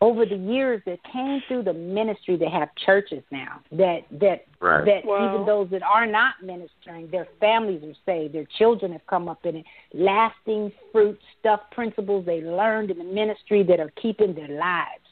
[0.00, 4.84] over the years that came through the ministry that have churches now that that Right.
[4.86, 5.24] that Wow.
[5.26, 9.44] even those that are not ministering their families are saved their children have come up
[9.46, 14.48] in it lasting fruit stuff principles they learned in the ministry that are keeping their
[14.48, 15.08] lives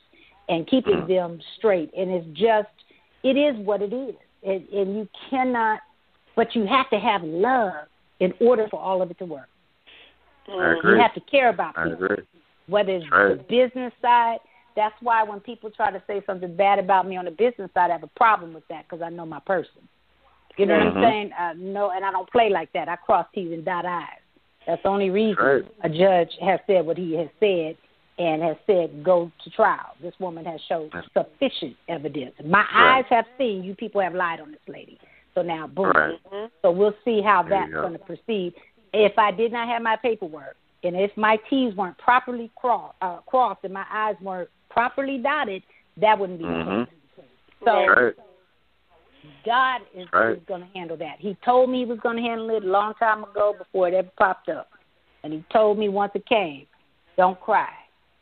[0.48, 1.08] and keeping Mhm.
[1.08, 2.68] them straight and it's just
[3.22, 5.80] it is what it is and, and you cannot
[6.36, 7.86] but you have to have love
[8.20, 9.48] in order for all of it to work
[10.48, 10.78] I Mm.
[10.78, 10.94] agree.
[10.96, 12.24] you have to care about I people agree.
[12.66, 13.36] whether it's Right.
[13.38, 14.40] the business side.
[14.76, 17.90] That's why when people try to say something bad about me on the business side,
[17.90, 19.88] I have a problem with that because I know my person.
[20.56, 20.96] You know what Mhm.
[20.96, 21.32] I'm saying?
[21.32, 22.88] Uh, no, and I don't play like that.
[22.88, 24.06] I cross T's and dot I's.
[24.66, 25.64] That's the only reason Right.
[25.82, 27.76] a judge has said what he has said
[28.18, 29.94] and has said go to trial.
[30.00, 32.34] This woman has shown sufficient evidence.
[32.44, 32.98] My Right.
[32.98, 34.98] eyes have seen you people have lied on this lady.
[35.34, 35.90] So now, boom.
[35.90, 36.18] Right.
[36.30, 36.50] Mhm.
[36.62, 38.54] So we'll see how There that's going to proceed.
[38.92, 43.16] If I did not have my paperwork, and if my T's weren't properly crossed, uh,
[43.26, 45.62] crossed and my I's weren't properly dotted,
[45.96, 46.86] that wouldn't be the Mhm.
[47.16, 47.24] case.
[47.64, 48.14] So Right.
[49.42, 50.36] God is, Right.
[50.36, 51.18] is going to handle that.
[51.18, 53.94] He told me he was going to handle it a long time ago before it
[53.94, 54.68] ever popped up,
[55.22, 56.66] and he told me once it came,
[57.16, 57.72] don't cry.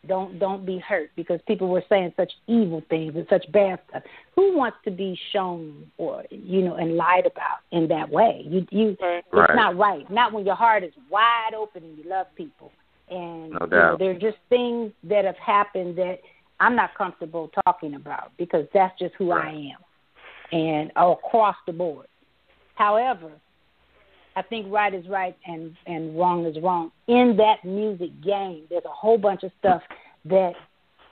[0.08, 4.02] Don't don't be hurt because people were saying such evil things and such bad stuff.
[4.34, 8.42] Who wants to be shown or you know and lied about in that way?
[8.44, 9.22] You you Right.
[9.22, 10.08] it's not right.
[10.10, 12.72] Not when your heart is wide open and you love people.
[13.08, 13.98] And No you know, doubt.
[14.00, 16.18] there are just things that have happened that
[16.62, 20.58] I'm not comfortable talking about because that's just who I am.
[20.58, 22.06] And across the board.
[22.76, 23.32] However,
[24.36, 26.92] I think right is right and and wrong is wrong.
[27.08, 29.82] In that music game, there's a whole bunch of stuff
[30.26, 30.52] that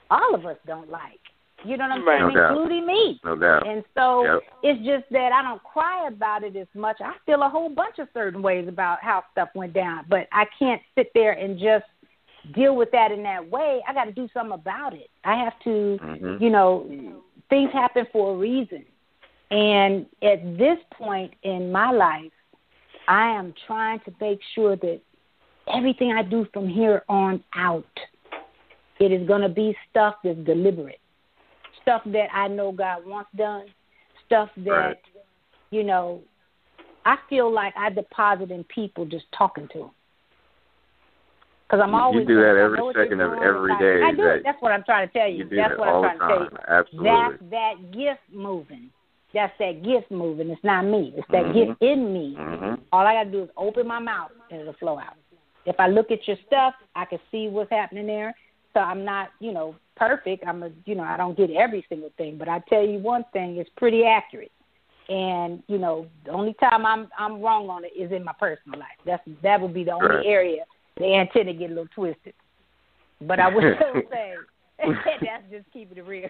[0.09, 1.19] all of us don't like.
[1.65, 2.19] You know what I'm Right.
[2.19, 2.51] saying, No doubt.
[2.51, 3.19] including me.
[3.23, 3.67] No doubt.
[3.67, 4.43] And so Yep.
[4.63, 6.99] it's just that I don't cry about it as much.
[7.01, 10.45] I feel a whole bunch of certain ways about how stuff went down, but I
[10.57, 11.85] can't sit there and just
[12.53, 15.09] deal with that in that way, I got to do something about it.
[15.23, 16.43] I have to, mm-hmm.
[16.43, 18.85] you know, things happen for a reason.
[19.51, 22.31] And at this point in my life,
[23.07, 25.01] I am trying to make sure that
[25.73, 27.85] everything I do from here on out,
[28.99, 30.99] it is going to be stuff that's deliberate,
[31.81, 33.65] stuff that I know God wants done,
[34.25, 34.97] stuff that, right.
[35.71, 36.21] you know,
[37.05, 39.91] I feel like I deposit in people just talking to them.
[41.71, 44.03] Because I'm always you do that every second of every day.
[44.03, 44.41] I do that.
[44.43, 45.37] That's what I'm trying to tell you.
[45.37, 46.49] you do That's that what all I'm trying the time.
[46.49, 46.79] to tell you.
[46.79, 47.47] Absolutely.
[47.49, 48.89] That's that gift moving.
[49.33, 50.49] That's that gift moving.
[50.49, 51.13] It's not me.
[51.15, 51.53] It's that Mhm.
[51.53, 52.35] gift in me.
[52.37, 52.81] Mhm.
[52.91, 55.15] All I got to do is open my mouth and it'll flow out.
[55.65, 58.33] If I look at your stuff, I can see what's happening there.
[58.73, 60.45] So I'm not, you know, perfect.
[60.45, 63.23] I'm a, you know, I don't get every single thing, but I tell you one
[63.31, 64.51] thing, it's pretty accurate.
[65.07, 68.77] And you know, the only time I'm I'm wrong on it is in my personal
[68.77, 68.97] life.
[69.05, 70.25] That's that would be the only Right.
[70.25, 70.65] area
[71.01, 72.33] the antenna get a little twisted.
[73.21, 74.33] But I would still say
[75.21, 76.29] that's just keeping it real.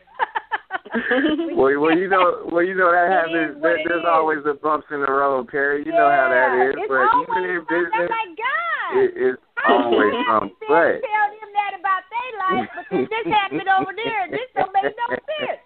[1.55, 3.55] well, well, you know, well, you know that happens.
[3.55, 4.11] is what There, there's is.
[4.11, 5.83] always the bumps in the road, Perri.
[5.85, 6.75] You know how that Yeah, is.
[6.83, 7.79] it's but always even in something.
[7.79, 8.91] business, Oh my God.
[8.99, 10.47] it, it's always can't some.
[10.59, 14.49] sit But tell them that about their life, but this happened over there, and this
[14.51, 15.61] don't make no sense.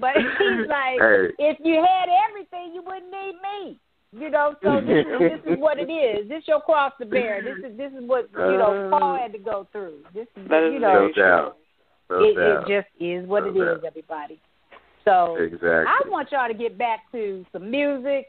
[0.00, 1.28] But he's like, Hey.
[1.38, 3.78] if you had everything, you wouldn't need me.
[4.16, 6.28] You know, so this is this is what it is.
[6.28, 7.42] This your cross to bear.
[7.42, 9.98] This is this is what you know uh, Paul had to go through.
[10.14, 11.56] This is That is you no know doubt,
[12.10, 14.40] no it, it just is what it No is, everybody.
[15.04, 15.68] So exactly.
[15.68, 18.26] I want y'all to get back to some music.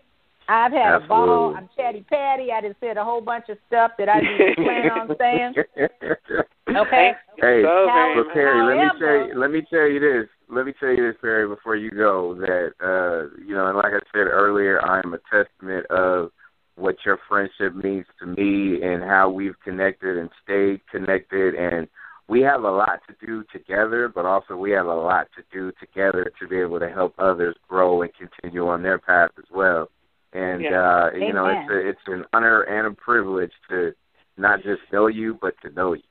[0.48, 1.56] I've had a ball.
[1.56, 2.52] I'm chatty patty.
[2.52, 5.54] I just said a whole bunch of stuff that I didn't plan on saying.
[6.68, 7.12] Okay.
[7.38, 10.30] Hey, so How- but Perri, let me However- tell you, let me tell you this.
[10.56, 12.34] Let me tell you this, Perri, before you go.
[12.36, 16.32] That uh, you know, and like I said earlier, I am a testament of
[16.76, 21.56] what your friendship means to me and how we've connected and stayed connected.
[21.56, 21.90] And
[22.30, 25.74] we have a lot to do together, but also we have a lot to do
[25.80, 29.90] together to be able to help others grow and continue on their path as well.
[30.32, 31.10] And Yeah.
[31.12, 33.94] uh, you know, it's a, it's an honor and a privilege to
[34.38, 36.02] not just know you, but to know you.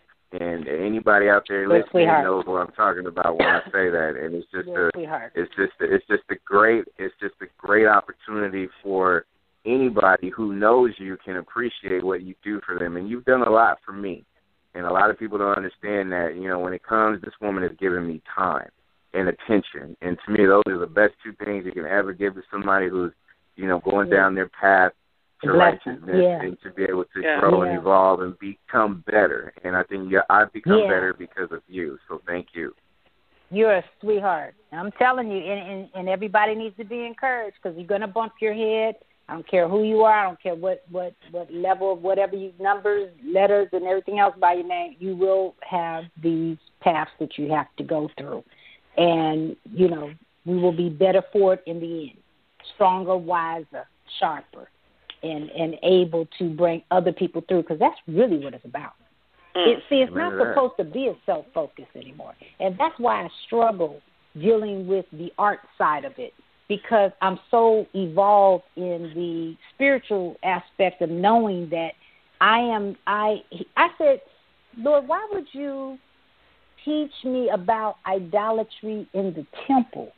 [0.41, 2.25] And anybody out there listening sweetheart.
[2.25, 4.15] knows what I'm talking about when I say that.
[4.21, 5.33] And it's just Your a sweetheart.
[5.37, 9.27] it's just a, it's just a great it's just a great opportunity for
[9.65, 12.97] anybody who knows you can appreciate what you do for them.
[12.97, 14.25] And you've done a lot for me.
[14.75, 17.63] And a lot of people don't understand that, you know, when it comes this woman
[17.63, 18.71] has given me time
[19.13, 19.97] and attention.
[20.03, 22.89] And to me those are the best two things you can ever give to somebody
[22.89, 23.13] who's,
[23.55, 24.93] you know, going down their path
[25.45, 26.43] to righteousness yeah.
[26.43, 27.41] and to be able to Yeah.
[27.41, 29.53] grow and evolve and become better.
[29.65, 30.89] And I think yeah, I've become Yeah.
[30.89, 31.99] better because of you.
[32.09, 32.75] So thank you.
[33.51, 34.55] You're a sweetheart.
[34.73, 38.33] I'm telling you, and, and, and everybody needs to be encouraged because you're gonna bump
[38.41, 38.97] your head.
[39.29, 40.19] I don't care who you are.
[40.19, 44.35] I don't care what what what level of whatever you numbers, letters, and everything else
[44.39, 44.97] by your name.
[44.99, 48.45] You will have these paths that you have to go through,
[48.97, 50.11] and you know
[50.45, 52.19] we will be better for it in the end.
[52.75, 53.87] Stronger, wiser,
[54.19, 54.69] sharper,
[55.25, 58.93] and and able to bring other people through because that's really what it's about.
[59.57, 59.77] Mm.
[59.77, 60.55] It, see, it's not to that.
[60.55, 62.35] supposed to be a self focus anymore.
[62.61, 64.01] And that's why I struggle
[64.39, 66.33] dealing with the art side of it
[66.69, 71.93] because I'm so evolved in the spiritual aspect of knowing that
[72.41, 73.43] I am I
[73.77, 74.21] I said,
[74.77, 75.99] Lord, why would you
[76.85, 80.13] teach me about idolatry in the temple?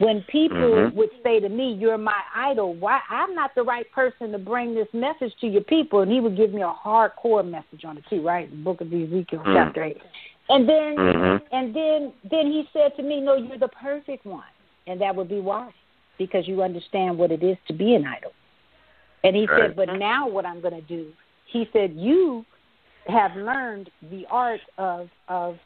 [0.00, 0.94] When people Mhm.
[0.94, 4.74] would say to me, "You're my idol," why I'm not the right person to bring
[4.74, 8.04] this message to your people, and he would give me a hardcore message on it
[8.08, 8.50] too, right?
[8.50, 9.52] The Book of Ezekiel, Mm.
[9.52, 10.00] chapter eight,
[10.48, 11.42] and then Mhm.
[11.52, 14.48] and then then he said to me, "No, you're the perfect one,"
[14.86, 15.70] and that would be why,
[16.16, 18.32] because you understand what it is to be an idol.
[19.22, 19.64] And he Right.
[19.64, 21.12] said, "But now what I'm going to do?"
[21.44, 22.46] He said, "You
[23.06, 25.58] have learned the art of of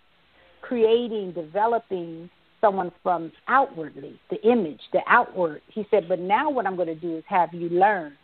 [0.61, 2.31] creating, developing
[2.65, 6.95] someone from outwardly, the image, the outward." He said, "But now what I'm going to
[6.95, 8.17] do is have you learn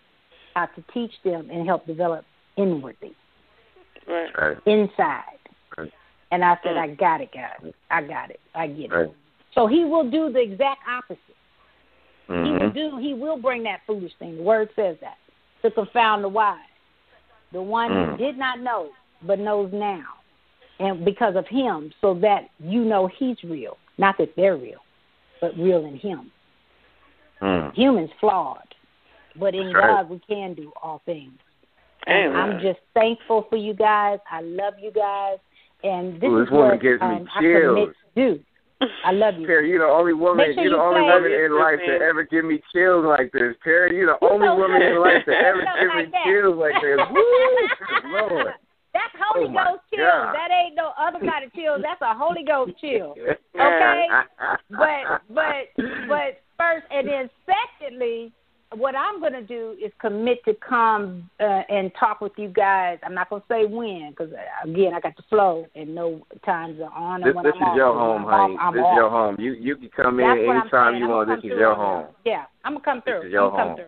[0.55, 2.24] how to teach them and help develop
[2.57, 3.14] inwardly,
[4.07, 4.30] Right.
[4.38, 4.57] Right.
[4.66, 5.38] inside."
[5.76, 5.93] Right.
[6.30, 6.82] And I said, Mm.
[6.84, 7.72] "I got it, guys.
[7.91, 8.41] I got it.
[8.55, 9.14] I get it."
[9.55, 11.18] So he will do the exact opposite.
[12.28, 12.74] He will Mhm.
[12.74, 12.97] do.
[12.99, 14.36] He will bring that foolish thing.
[14.36, 15.18] The word says that
[15.62, 16.59] to confound the wise,
[17.51, 18.11] the one Mm.
[18.12, 18.91] who did not know
[19.22, 20.07] but knows now,
[20.78, 24.80] and because of him, so that you know he's real, not that they're real,
[25.40, 26.32] but real in him.
[27.42, 27.74] Mm.
[27.74, 28.74] Humans flawed,
[29.38, 30.05] but in right.
[30.05, 31.38] God we can do all things.
[32.07, 34.18] And I'm just thankful for you guys.
[34.30, 35.36] I love you guys,
[35.84, 37.88] and this Ooh, is this woman what gives me um, I commit chills.
[38.16, 38.40] to do.
[39.05, 39.46] I love you.
[39.46, 40.46] Perri, you're the only woman.
[40.55, 43.55] Sure you're the you only woman in life to ever give me chills like this.
[43.62, 46.80] Perri, you're the You only woman in life to ever give me like chills like
[46.80, 46.98] this.
[47.12, 48.55] Woo, Lord.
[48.93, 50.05] That's Holy oh Ghost chill.
[50.05, 50.34] God.
[50.34, 51.76] That ain't no other kind of chill.
[51.80, 53.14] That's a Holy Ghost chill.
[53.51, 54.07] Okay?
[54.70, 58.32] but but but first and then secondly,
[58.76, 62.99] what I'm going to do is commit to come uh, and talk with you guys.
[63.03, 64.32] I'm not going to say when because
[64.64, 67.22] again I got the flow and no times are on.
[67.22, 67.76] This, when this I'm is off.
[67.76, 68.55] your home, I'm honey.
[68.55, 69.36] Off, I'm this is your home.
[69.38, 71.28] You you can come in That's I'm anytime you want.
[71.28, 72.14] This is your on home.
[72.24, 73.20] Yeah, I'm gonna come through.
[73.20, 73.86] This is your I'm home.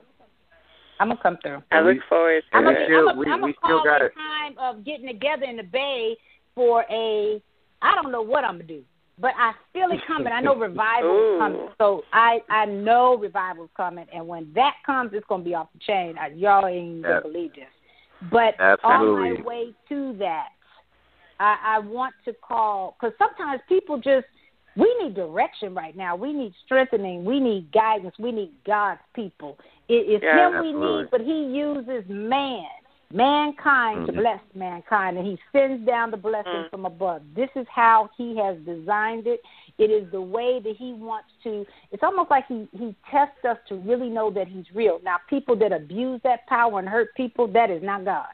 [1.03, 1.13] Through.
[1.13, 1.63] I'm gonna come through.
[1.71, 2.85] I And look we- forward to I'm And a, it.
[2.87, 4.15] still- I'm a, we- I'm a we still got a it.
[4.15, 6.17] time of getting together in the bay
[6.55, 7.43] for a.
[7.83, 8.83] I don't know what I'm gonna do,
[9.19, 10.33] but I feel it coming.
[10.33, 11.35] I know revival Ooh.
[11.35, 15.43] is coming, so I I know revival is coming, and when that comes, it's gonna
[15.45, 16.17] be off the chain.
[16.19, 17.21] I, y'all ain't gonna Yeah.
[17.21, 17.65] believe this,
[18.31, 19.31] but Absolutely.
[19.31, 20.49] on my way to that,
[21.41, 24.27] I, I want to call because sometimes people just
[24.77, 26.17] we need direction right now.
[26.17, 27.25] We need strengthening.
[27.25, 28.15] We need guidance.
[28.19, 29.59] We need God's people.
[29.93, 30.49] It, it's Yeah.
[30.49, 32.67] Him we need, but He uses man,
[33.13, 34.17] mankind, to Mhm.
[34.17, 36.71] bless mankind, and He sends down the blessing Mm.
[36.71, 37.23] from above.
[37.35, 39.41] This is how He has designed it.
[39.79, 41.67] It is the way that He wants to.
[41.91, 45.01] It's almost like He He tests us to really know that He's real.
[45.03, 48.33] Now, people that abuse that power and hurt people, that is not God.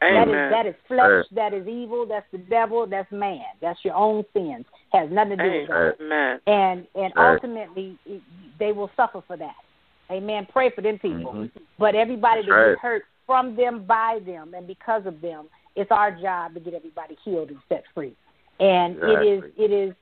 [0.00, 0.50] That is Amen.
[0.50, 1.26] that is flesh.
[1.32, 2.06] That is evil.
[2.06, 2.86] That's the devil.
[2.86, 3.44] That's man.
[3.60, 4.64] That's your own sins.
[4.92, 5.94] Has nothing to do with God.
[6.00, 6.40] Amen.
[6.46, 7.98] And and ultimately,
[8.58, 9.56] they will suffer for that.
[10.10, 10.46] Amen.
[10.52, 11.32] Pray for them people.
[11.32, 11.50] Mhm.
[11.78, 12.78] But everybody That's that right.
[12.78, 17.16] hurt from them, by them, and because of them, it's our job to get everybody
[17.24, 18.16] healed and set free.
[18.58, 19.64] And it is Exactly.
[19.64, 19.94] it is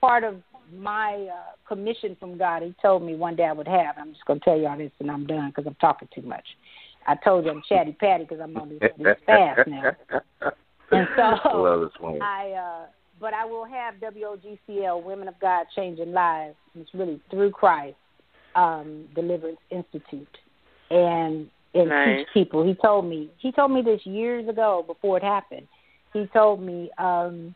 [0.00, 0.42] part of
[0.72, 2.62] my uh, commission from God.
[2.62, 3.96] He told me one day I would have.
[3.98, 6.46] I'm just going to tell y'all this, and I'm done because I'm talking too much.
[7.06, 9.92] I told you I'm chatty patty because I'm on this, this fast now.
[10.92, 12.20] And so I love this.
[12.20, 12.86] I uh
[13.20, 16.56] but I will have WOGCL Women of God Changing Lives.
[16.74, 17.96] It's really through Christ
[18.54, 20.38] um Deliverance Institute.
[20.90, 22.18] And and Nice.
[22.18, 22.66] teach people.
[22.66, 25.68] He told me he told me this years ago before it happened.
[26.12, 27.54] He told me um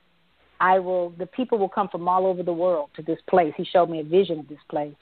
[0.60, 3.52] I will the people will come from all over the world to this place.
[3.56, 4.94] He showed me a vision of this place.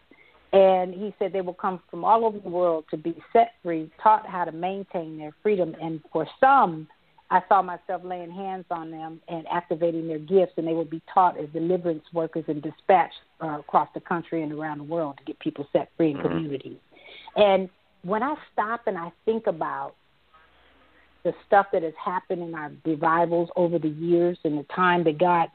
[0.52, 3.90] And he said they will come from all over the world to be set free,
[4.02, 5.74] taught how to maintain their freedom.
[5.80, 6.88] And for some,
[7.32, 11.00] I saw myself laying hands on them and activating their gifts, and they would be
[11.12, 15.24] taught as deliverance workers and dispatched uh, across the country and around the world to
[15.24, 16.22] get people set free in Mhm.
[16.22, 16.76] communities.
[17.34, 17.70] And
[18.02, 19.94] when I stop and I think about
[21.22, 25.16] the stuff that has happened in our revivals over the years and the time that
[25.16, 25.48] God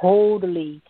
[0.00, 0.80] totally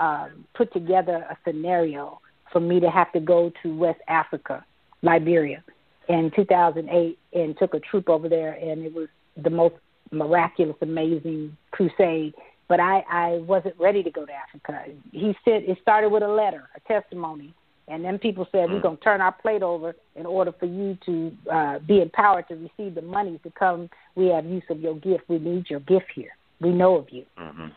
[0.00, 2.18] um, put together a scenario
[2.50, 4.64] for me to have to go to West Africa,
[5.02, 5.62] Liberia,
[6.08, 9.74] in 2008 and took a troop over there, and it was the most
[10.10, 12.34] miraculous, amazing crusade.
[12.68, 14.84] But I, I wasn't ready to go to Africa.
[15.12, 17.52] He said it started with a letter, a testimony,
[17.88, 20.96] and then people said we're going to turn our plate over in order for you
[21.04, 23.90] to uh, be empowered to receive the money to come.
[24.14, 25.24] We have use of your gift.
[25.28, 26.30] We need your gift here.
[26.60, 27.26] We know of you.
[27.38, 27.72] Mhm.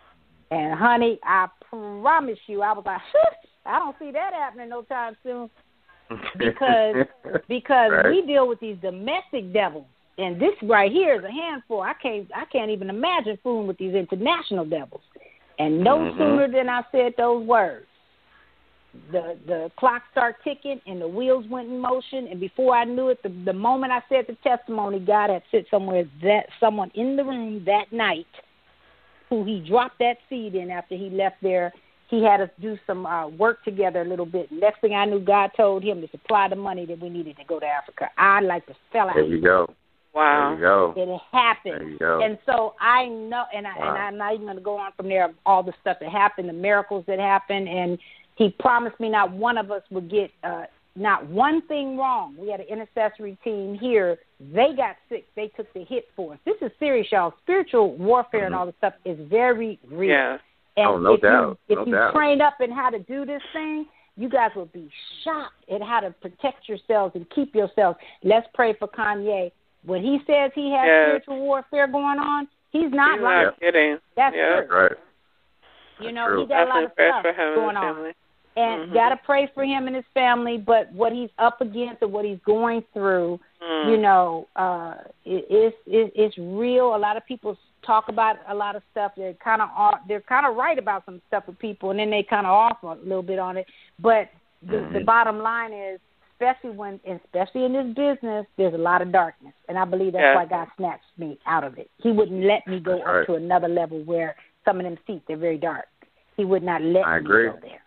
[0.51, 3.01] And honey, I promise you, I was like,
[3.66, 5.49] I don't see that happening no time soon
[6.38, 6.95] because
[7.49, 8.05] because Right.
[8.10, 9.88] we deal with these domestic devils,
[10.18, 11.82] and this right here is a handful.
[11.82, 15.01] I can't I can't even imagine fooling with these international devils.
[15.59, 16.18] And no Mhm.
[16.18, 17.88] sooner than I said those words,
[19.11, 22.28] the the clock started ticking and the wheels went in motion.
[22.28, 25.68] And before I knew it, the the moment I said the testimony, God had sent
[25.70, 28.28] somewhere that someone in the room that night
[29.30, 31.74] who he dropped that seed in after he left there.
[32.09, 34.49] He had us do some uh, work together a little bit.
[34.49, 37.43] Next thing I knew, God told him to supply the money that we needed to
[37.43, 38.09] go to Africa.
[38.18, 39.15] I like to fell out.
[39.15, 39.68] There you go.
[40.14, 40.53] There Wow.
[40.53, 40.93] you go.
[40.95, 41.74] It happened.
[41.82, 42.22] There you go.
[42.22, 43.89] And so I know, and I Wow.
[43.89, 45.26] and I'm not even going to go on from there.
[45.26, 47.99] of All the stuff that happened, the miracles that happened, and
[48.36, 52.36] he promised me not one of us would get uh, not one thing wrong.
[52.39, 54.18] We had an intercessory team here.
[54.39, 55.26] They got sick.
[55.36, 56.39] They took the hit for us.
[56.45, 57.34] This is serious, y'all.
[57.43, 58.58] Spiritual warfare and Mhm.
[58.58, 60.10] all this stuff is very real.
[60.10, 60.38] Yeah.
[60.76, 61.60] And Oh, no if doubt.
[61.68, 62.14] You, if No you doubt.
[62.14, 63.86] train up in how to do this thing,
[64.16, 64.89] you guys will be
[65.24, 67.99] shocked at how to protect yourselves and keep yourselves.
[68.24, 69.51] Let's pray for Kanye.
[69.86, 71.06] When he says he has Yes.
[71.08, 73.46] spiritual warfare going on, he's not He's lying.
[73.46, 73.98] not kidding.
[74.16, 74.62] That's yeah.
[74.62, 74.82] true.
[74.82, 74.92] Right.
[76.00, 76.42] You know, True.
[76.42, 77.96] he got a lot of prayers stuff for him and going on.
[77.96, 78.14] family.
[78.56, 78.94] And Mhm.
[78.94, 82.40] gotta pray for him and his family, but what he's up against and what he's
[82.40, 83.90] going through, Mm.
[83.92, 86.96] you know, uh it, it's it, it's real.
[86.96, 89.14] A lot of people talk about a lot of stuff.
[89.16, 89.70] They're kind of
[90.08, 92.82] they're kind of right about some stuff with people, and then they kind of off
[92.84, 93.68] a little bit on it.
[94.00, 94.30] But
[94.64, 95.06] the, the Mhm.
[95.06, 96.00] bottom line is,
[96.40, 100.22] especially when, especially in this business, there's a lot of darkness, and I believe that's
[100.24, 100.36] Yeah.
[100.36, 101.90] why God snatched me out of it.
[101.98, 103.26] He wouldn't let me go That's up right.
[103.28, 104.36] to another level where
[104.66, 105.88] some of them seats they're very dark.
[106.36, 107.48] He would not let I me agree.
[107.48, 107.82] go there.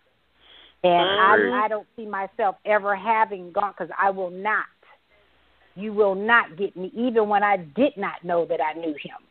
[0.83, 1.59] And I.
[1.61, 4.65] I, I don't see myself ever having gone because I will not.
[5.75, 9.21] You will not get me, even when I did not know that I knew him.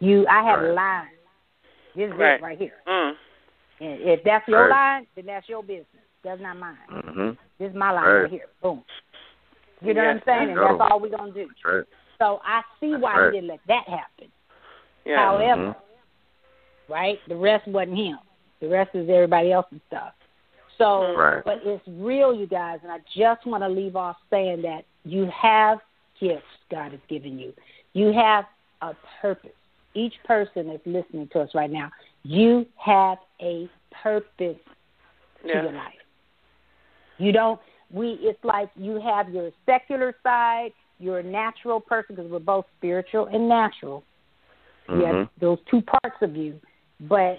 [0.00, 0.74] You, I have right.
[0.74, 1.08] lines.
[1.96, 2.34] This is right.
[2.34, 2.74] it right here.
[2.86, 3.12] Mm.
[3.80, 4.96] And if that's your right.
[4.96, 5.86] line, then that's your business.
[6.22, 6.76] That's not mine.
[6.92, 7.30] Mm-hmm.
[7.58, 8.46] This is my line right, here.
[8.62, 8.82] Boom.
[9.80, 10.22] You know yes.
[10.26, 10.56] what I'm saying?
[10.56, 11.48] And that's all we're gonna do.
[11.64, 11.84] Right.
[12.18, 13.32] So I see why right.
[13.32, 14.30] he didn't let that happen.
[15.04, 15.16] Yeah.
[15.16, 16.92] However, mm-hmm.
[16.92, 18.18] right, the rest wasn't him.
[18.60, 20.12] The rest is everybody else's stuff.
[20.78, 21.44] So, right.
[21.44, 25.28] but it's real, you guys, and I just want to leave off saying that you
[25.34, 25.78] have
[26.20, 27.52] gifts God has given you.
[27.94, 28.44] You have
[28.82, 29.50] a purpose.
[29.94, 31.90] Each person that's listening to us right now,
[32.22, 33.68] you have a
[34.02, 34.56] purpose
[35.44, 35.54] yeah.
[35.54, 35.94] to your life.
[37.18, 37.60] You don't.
[37.90, 38.18] We.
[38.20, 40.70] It's like you have your secular side.
[40.98, 44.02] You're a natural person because we're both spiritual and natural.
[44.88, 45.00] Mm-hmm.
[45.00, 46.58] You have those two parts of you,
[47.00, 47.38] but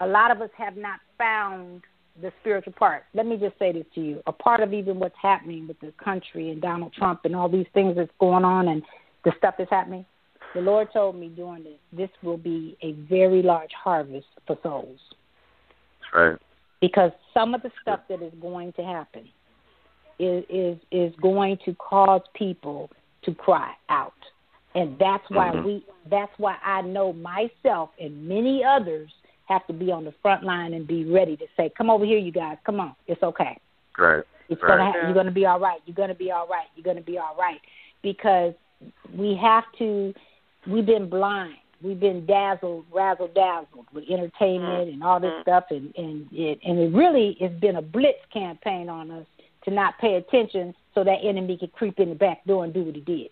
[0.00, 1.82] a lot of us have not found
[2.20, 3.04] the spiritual part.
[3.14, 4.22] Let me just say this to you.
[4.26, 7.66] A part of even what's happening with the country and Donald Trump and all these
[7.74, 8.82] things that's going on and
[9.24, 10.04] the stuff that's happening,
[10.54, 14.98] the Lord told me during this, this will be a very large harvest for souls.
[16.14, 16.38] right.
[16.80, 19.28] Because some of the stuff that is going to happen
[20.18, 22.90] is is is going to cause people
[23.24, 24.12] to cry out.
[24.74, 25.66] And that's why mm-hmm.
[25.66, 29.10] we that's why I know myself and many others
[29.46, 32.18] have to be on the front line and be ready to say, "Come over here,
[32.18, 32.58] you guys.
[32.64, 32.94] Come on.
[33.06, 33.58] It's okay.
[33.98, 34.22] Right.
[34.48, 34.76] It's right.
[34.76, 35.80] gonna ha- you're gonna be all right.
[35.86, 36.66] You're gonna be all right.
[36.76, 37.60] You're gonna be all right."
[38.02, 38.54] Because
[39.16, 40.12] we have to.
[40.66, 41.54] We've been blind.
[41.82, 45.42] We've been dazzled, razzle dazzled with entertainment and all this Mm-hmm.
[45.42, 49.26] stuff, and and it and it really has been a blitz campaign on us
[49.64, 52.84] to not pay attention, so that enemy could creep in the back door and do
[52.84, 53.30] what he did.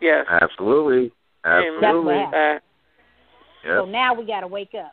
[0.00, 0.24] Yes.
[0.30, 1.12] Absolutely.
[1.44, 1.78] Amen.
[1.80, 2.14] That's Absolutely.
[2.14, 2.60] what happened.
[3.64, 3.78] Yep.
[3.78, 4.92] So now we got to wake up.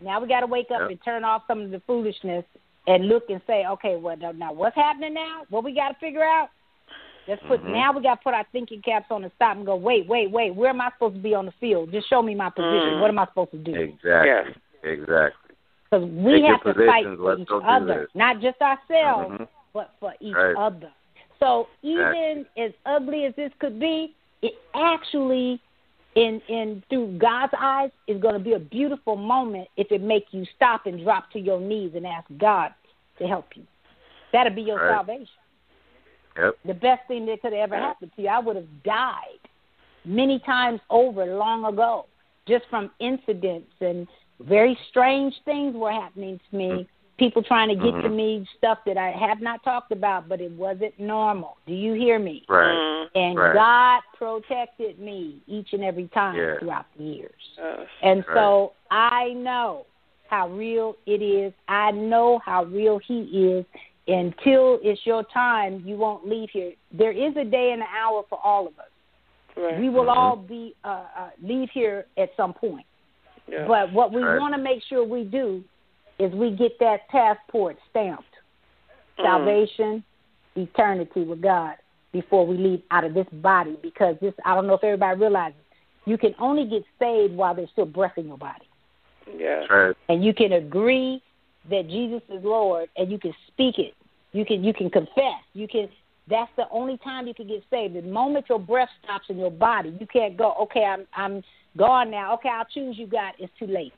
[0.00, 0.90] Now we got to wake up Yep.
[0.90, 2.44] and turn off some of the foolishness
[2.86, 5.42] and look and say, okay, well now, now what's happening now?
[5.50, 6.50] What we got to figure out?
[7.28, 7.72] Let's put Mhm.
[7.72, 9.76] now we got to put our thinking caps on and stop and go.
[9.76, 10.54] Wait, wait, wait.
[10.54, 11.92] Where am I supposed to be on the field?
[11.92, 12.94] Just show me my position.
[12.94, 13.00] Mm.
[13.00, 13.74] What am I supposed to do?
[13.74, 14.30] Exactly.
[14.30, 14.56] Yes.
[14.82, 15.54] Exactly.
[15.84, 18.14] Because we Take have to fight for Let's each other, this.
[18.14, 19.48] not just ourselves, Mhm.
[19.74, 20.56] but for each Right.
[20.56, 20.90] other.
[21.38, 25.60] So even as ugly as this could be, it actually,
[26.14, 30.32] in in through God's eyes, is going to be a beautiful moment if it make
[30.32, 32.72] you stop and drop to your knees and ask God
[33.18, 33.66] to help you.
[34.32, 34.94] That'll be your Right.
[34.94, 35.28] salvation.
[36.38, 36.54] Yep.
[36.64, 38.28] The best thing that could have ever happened to you.
[38.28, 39.40] I would have died
[40.04, 42.06] many times over long ago,
[42.46, 44.06] just from incidents and
[44.40, 46.88] very strange things were happening to me.
[47.18, 48.14] People trying to get to Mhm.
[48.14, 51.56] me stuff that I have not talked about, but it wasn't normal.
[51.66, 52.44] Do you hear me?
[52.48, 52.68] Right.
[52.68, 53.10] Mm.
[53.16, 53.54] And Right.
[53.54, 56.58] God protected me each and every time Yeah.
[56.60, 57.58] throughout the years.
[57.58, 57.88] Yes.
[58.02, 59.86] And so I know
[60.28, 61.52] how real it is.
[61.66, 63.66] I know how real He is.
[64.08, 66.72] Until it's your time, you won't leave here.
[66.92, 68.86] There is a day and an hour for all of us.
[69.54, 69.78] Right.
[69.78, 70.16] We will Mhm.
[70.16, 72.86] all be uh, uh, leave here at some point.
[73.46, 73.66] Yeah.
[73.66, 74.40] But what we Right.
[74.40, 75.62] want to make sure we do
[76.18, 78.34] is we get that passport stamped,
[79.18, 79.24] Mm.
[79.24, 80.04] salvation,
[80.56, 81.76] eternity with God
[82.12, 83.76] before we leave out of this body.
[83.82, 85.60] Because this, I don't know if everybody realizes,
[86.06, 88.66] you can only get saved while there's still breath in your body,
[89.36, 89.66] Yeah.
[89.68, 89.96] Right.
[90.08, 91.20] and you can agree
[91.70, 93.94] that Jesus is Lord, and you can speak it.
[94.32, 95.42] You can you can confess.
[95.54, 95.88] You can.
[96.30, 97.94] That's the only time you can get saved.
[97.94, 100.54] The moment your breath stops in your body, you can't go.
[100.62, 101.42] Okay, I'm I'm
[101.76, 102.34] gone now.
[102.34, 103.32] Okay, I'll choose you, God.
[103.38, 103.92] It's too late.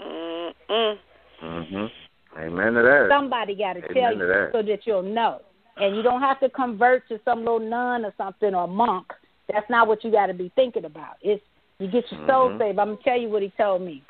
[0.00, 0.96] Mm-mm.
[1.42, 1.90] Mhm.
[2.38, 3.08] Amen to that.
[3.10, 4.48] Somebody got to Amen tell to you that.
[4.52, 5.40] so that you'll know.
[5.76, 9.06] And you don't have to convert to some little nun or something or monk.
[9.52, 11.16] That's not what you got to be thinking about.
[11.22, 11.42] It's
[11.78, 12.58] you get your soul Mhm.
[12.58, 12.78] saved.
[12.78, 14.02] I'm gonna tell you what he told me.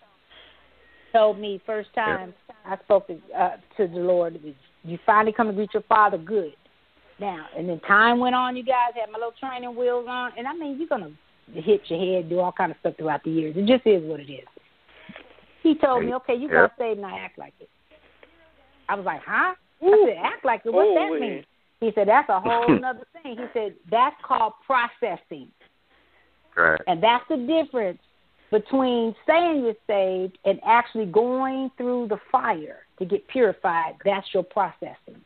[1.14, 2.34] Told me first time
[2.66, 4.38] I spoke to, uh, to the Lord.
[4.82, 6.18] You finally come to greet your father.
[6.18, 6.54] Good.
[7.20, 8.56] Now and then time went on.
[8.56, 11.12] You guys had my little training wheels on, and I mean you're gonna
[11.52, 13.54] hit your head, do all kind of stuff throughout the years.
[13.56, 14.48] It just is what it is.
[15.62, 16.68] He told me, okay, you Yeah.
[16.68, 17.68] got saved, now act like it.
[18.88, 19.54] I was like, huh?
[19.82, 20.72] I said, act like it.
[20.72, 21.44] What's that mean?
[21.80, 23.36] He said, that's a whole nother thing.
[23.36, 25.48] He said, that's called processing.
[26.56, 26.80] Right.
[26.86, 27.98] And that's the difference
[28.50, 33.94] between saying you're saved and actually going through the fire to get purified.
[34.04, 35.20] That's your processing.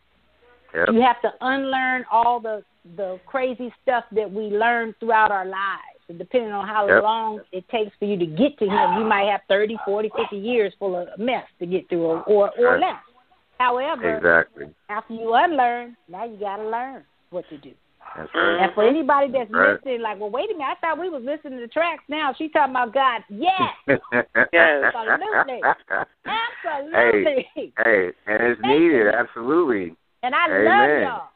[0.74, 0.88] Yep.
[0.92, 2.62] You have to unlearn all the
[2.96, 5.82] the crazy stuff that we learned throughout our lives.
[6.08, 7.02] And depending on how Yep.
[7.02, 10.36] long it takes for you to get to him, you might have 30, 40, 50
[10.38, 13.02] years full of mess to get through or or, or less.
[13.58, 14.72] However, Exactly.
[14.88, 17.72] after you unlearn, now you got to learn what to do.
[18.16, 18.62] That's right.
[18.64, 19.74] And for anybody that's Right.
[19.74, 22.02] listening, like, well, wait a minute, I thought we was listening to the tracks.
[22.08, 23.22] Now she talking about God.
[23.28, 23.74] Yes,
[24.52, 24.94] Yes.
[24.94, 25.60] Absolutely.
[26.26, 27.46] absolutely.
[27.84, 29.14] Hey, and it's needed.
[29.14, 29.94] Absolutely.
[30.22, 30.64] And I Amen.
[30.64, 31.28] love y'all.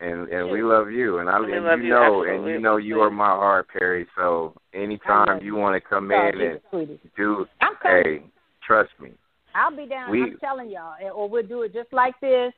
[0.00, 2.34] and and we love you, and I We and love you you, know, absolutely.
[2.36, 4.06] and you know you are my heart, Perri.
[4.16, 5.56] So anytime you you.
[5.56, 7.00] want to come Oh, in and sweetie.
[7.16, 8.02] do, I'm coming.
[8.04, 8.22] hey,
[8.64, 9.10] trust me.
[9.56, 10.10] I'll be down.
[10.12, 12.52] We- I'm telling y'all, or we'll do it just like this.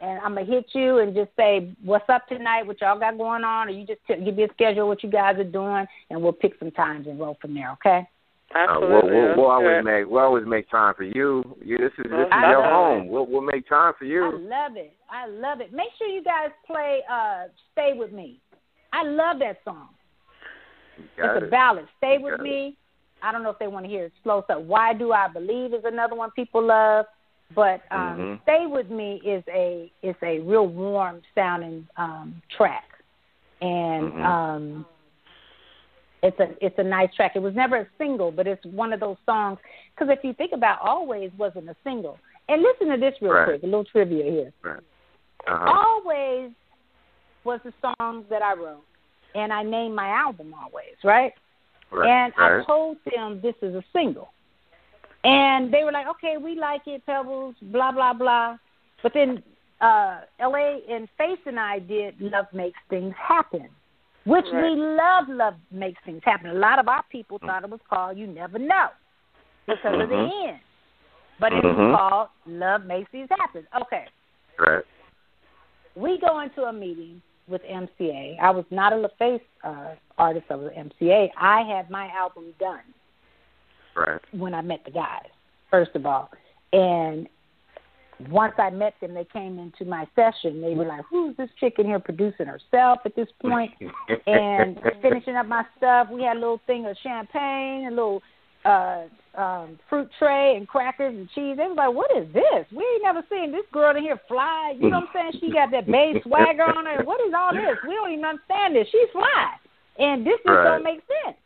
[0.00, 3.44] And I'm gonna hit you and just say what's up tonight, what y'all got going
[3.44, 6.22] on, or you just t- give me a schedule what you guys are doing, and
[6.22, 7.72] we'll pick some times and roll from there.
[7.72, 8.06] Okay?
[8.54, 9.10] Uh, Absolutely.
[9.10, 11.42] we'll, we'll, we'll always make we'll always make time for you.
[11.64, 13.08] You this is this is I your love home.
[13.08, 14.24] We'll we'll make time for you.
[14.24, 14.92] I love it.
[15.10, 15.72] I love it.
[15.72, 18.38] Make sure you guys play uh "Stay with Me."
[18.92, 19.88] I love that song.
[20.96, 21.86] You got it's a ballad.
[21.98, 22.76] Stay You with got me.
[23.22, 24.44] I don't know if they want to hear it slow.
[24.46, 27.06] So why do I believe is another one people love.
[27.54, 28.42] But um Mhm.
[28.42, 32.84] Stay with Me is a is a real warm sounding um track.
[33.60, 34.24] And Mhm.
[34.24, 34.86] um
[36.22, 37.36] it's a it's a nice track.
[37.36, 39.58] It was never a single, but it's one of those songs
[39.94, 42.18] because if you think about Always wasn't a single.
[42.48, 43.44] And listen to this real Right.
[43.44, 44.52] quick, a little trivia here.
[45.46, 45.70] Uh-huh.
[45.70, 46.52] Always
[47.44, 48.84] was the song that I wrote,
[49.34, 51.32] and I named my album Always, right?
[51.90, 52.08] Right.
[52.08, 52.60] And right.
[52.60, 54.32] I told them this is a single,
[55.26, 58.56] and they were like, "Okay, we like it, Pebbles, blah blah blah."
[59.02, 59.42] But then
[59.80, 60.80] uh L.A.
[60.88, 63.68] and Face and I did "Love Makes Things Happen,"
[64.24, 64.62] which Right.
[64.62, 65.28] we love.
[65.28, 68.58] "Love Makes Things Happen." A lot of our people thought it was called "You Never
[68.58, 68.88] Know"
[69.66, 70.48] because of the Mhm.
[70.48, 70.60] end,
[71.40, 71.76] but it Mhm.
[71.76, 74.06] was called "Love Makes Things Happen." Okay
[74.58, 74.84] Right.
[75.96, 78.38] we go into a meeting with MCA.
[78.40, 80.46] I was not a LaFace uh, artist.
[80.50, 81.30] I was MCA.
[81.36, 82.82] I had my album done
[83.96, 84.20] Right.
[84.32, 85.28] when I met the guys,
[85.70, 86.30] first of all.
[86.72, 87.28] And
[88.30, 90.60] once I met them, they came into my session.
[90.60, 93.72] They were like, "Who's this chick in here producing herself at this point?"
[94.26, 96.08] and finishing up my stuff.
[96.10, 98.22] We had a little thing of champagne, a little
[98.64, 99.04] uh
[99.36, 101.56] um fruit tray and crackers and cheese.
[101.56, 102.66] They was like, What is this?
[102.72, 104.74] We ain't never seen this girl in here fly.
[104.78, 105.40] You know what I'm saying?
[105.40, 107.04] She got that bass swagger on her.
[107.04, 107.78] What is all this?
[107.86, 108.88] We don't even understand this.
[108.90, 109.54] She's fly.
[109.98, 110.64] And this just Right.
[110.64, 111.36] don't make sense.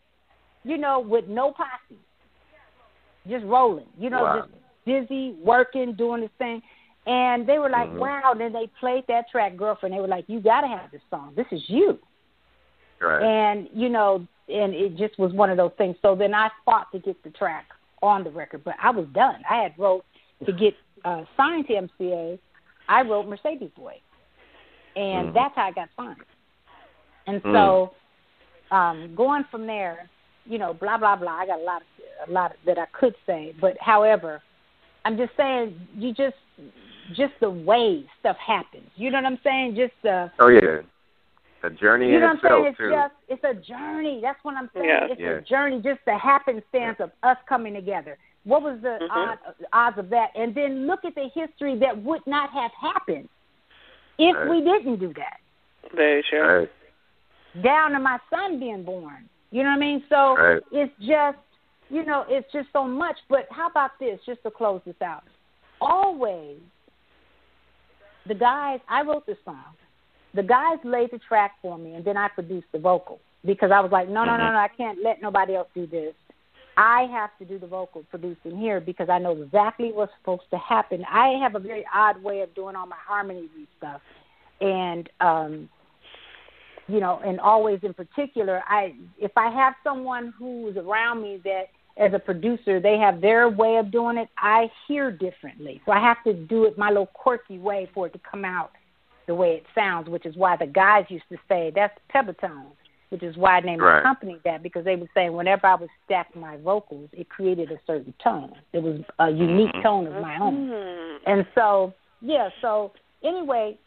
[0.64, 1.98] You know, with no posse.
[3.28, 3.86] Just rolling.
[3.98, 4.40] You know, Wow.
[4.40, 4.48] just
[4.84, 6.62] busy, working, doing this thing.
[7.06, 7.98] And they were like, Mhm.
[7.98, 9.94] Wow, then they played that track, girlfriend.
[9.94, 11.32] They were like, You gotta have this song.
[11.34, 11.98] This is you
[13.00, 13.22] right.
[13.22, 15.96] and you know, and it just was one of those things.
[16.02, 17.66] So then I fought to get the track
[18.02, 19.42] on the record, but I was done.
[19.48, 20.04] I had wrote
[20.46, 22.38] to get uh, signed to MCA.
[22.88, 24.00] I wrote Mercedes Boy,
[24.96, 25.34] and Mhm.
[25.34, 26.24] that's how I got signed.
[27.26, 27.52] And Mm.
[27.52, 27.94] so,
[28.70, 30.08] um, going from there,
[30.44, 31.32] you know, blah blah blah.
[31.32, 31.82] I got a lot,
[32.26, 34.42] a lot that I could say, but however,
[35.04, 36.36] I'm just saying, you just,
[37.16, 38.88] just the way stuff happens.
[38.96, 39.74] You know what I'm saying?
[39.76, 40.80] Just the Oh yeah.
[41.62, 42.66] A journey you in know what I'm saying?
[42.68, 42.90] It's too.
[42.90, 44.20] just it's a journey.
[44.22, 44.86] That's what I'm saying.
[44.86, 45.06] Yeah.
[45.10, 45.30] It's Yeah.
[45.30, 48.16] a journey, just the happenstance of us coming together.
[48.44, 49.08] What was the Mhm.
[49.10, 49.38] odd,
[49.72, 50.30] odds of that?
[50.34, 53.28] And then look at the history that would not have happened
[54.18, 54.48] if Right.
[54.48, 55.40] we didn't do that.
[55.92, 56.40] Very true.
[56.60, 56.70] Right.
[57.62, 59.28] Down to my son being born.
[59.50, 60.04] You know what I mean?
[60.08, 60.62] So Right.
[60.70, 61.38] it's just
[61.90, 63.16] you know, it's just so much.
[63.28, 65.24] But how about this, just to close this out?
[65.80, 66.58] Always
[68.26, 69.74] the guys I wrote the song.
[70.34, 73.80] The guys laid the track for me and then I produced the vocal because I
[73.80, 74.52] was like, No, no, no, Mhm.
[74.52, 76.14] no, I can't let nobody else do this.
[76.76, 80.58] I have to do the vocal producing here because I know exactly what's supposed to
[80.58, 81.04] happen.
[81.10, 84.00] I have a very odd way of doing all my harmonies and stuff.
[84.60, 85.68] And um
[86.86, 91.68] you know, and always in particular, I if I have someone who's around me that
[91.96, 95.82] as a producer, they have their way of doing it, I hear differently.
[95.84, 98.70] So I have to do it my little quirky way for it to come out
[99.26, 102.72] the way it sounds, which is why the guys used to say that's Pebbitone,
[103.10, 103.98] which is why I named Right.
[103.98, 107.70] the company that because they would say whenever I would stack my vocals, it created
[107.70, 108.54] a certain tone.
[108.72, 109.82] It was a unique Mhm.
[109.82, 110.68] tone of my own.
[110.68, 111.20] Mhm.
[111.26, 113.78] And so, yeah, so anyway,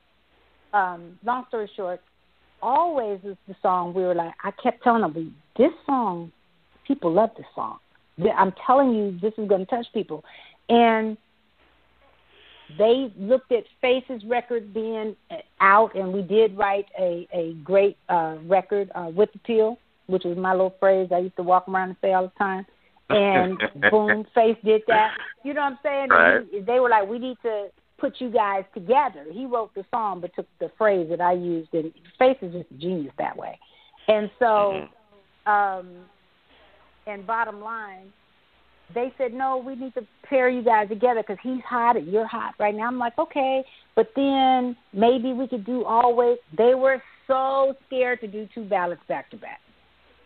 [0.73, 2.01] um, long story short,
[2.61, 6.31] always is the song we were like, I kept telling them, we, this song,
[6.85, 7.79] people love this song.
[8.35, 10.23] I'm telling you, this is going to touch people.
[10.69, 11.17] And
[12.77, 17.97] they looked at Faces record being uh, out, and we did write a, a great
[18.09, 21.89] uh, record uh, with appeal, which was my little phrase I used to walk around
[21.89, 22.65] and say all the time.
[23.09, 23.59] And
[23.91, 25.15] boom, Face did that.
[25.43, 26.09] You know what I'm saying?
[26.09, 26.45] Right.
[26.51, 27.67] He, they were like, we need to
[27.99, 29.25] put you guys together.
[29.31, 32.71] He wrote the song, but took the phrase that I used, and Face is just
[32.71, 33.59] a genius that way.
[34.07, 34.87] And so,
[35.47, 35.51] Mhm.
[35.51, 35.87] um,
[37.07, 38.11] and bottom line,
[38.93, 42.27] they said, no, we need to pair you guys together because he's hot and you're
[42.27, 42.87] hot right now.
[42.87, 43.63] I'm like, okay,
[43.95, 46.37] but then maybe we could do always.
[46.57, 49.59] They were so scared to do two ballads back to back.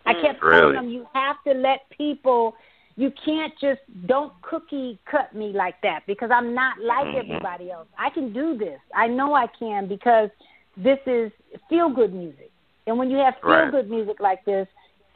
[0.05, 0.21] I Mm.
[0.21, 0.59] kept Really?
[0.59, 2.55] telling them, you have to let people.
[2.95, 7.19] You can't just don't cookie cut me like that because I'm not like Mhm.
[7.19, 7.87] everybody else.
[7.97, 8.79] I can do this.
[8.95, 10.31] I know I can because
[10.75, 11.31] this is
[11.69, 12.51] feel good music.
[12.87, 14.67] And when you have feel good music like this,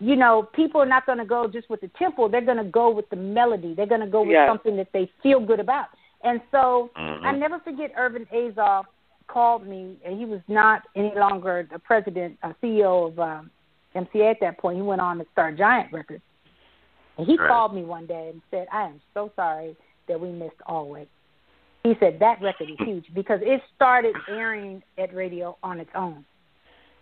[0.01, 2.27] you know, people are not going to go just with the tempo.
[2.27, 3.75] They're going to go with the melody.
[3.75, 4.49] They're going to go with yes.
[4.49, 5.85] something that they feel good about.
[6.23, 7.23] And so mm-hmm.
[7.23, 8.85] I never forget Irving Azoff
[9.27, 13.51] called me, and he was not any longer the president, uh, CEO of um,
[13.95, 14.77] MCA at that point.
[14.77, 16.23] He went on to start Giant Records.
[17.17, 17.47] And he right.
[17.47, 19.75] called me one day and said, I am so sorry
[20.07, 21.07] that we missed Always.
[21.83, 26.25] He said that record is huge because it started airing at radio on its own.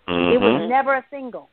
[0.09, 0.33] Mm-hmm.
[0.33, 1.47] It was never a single.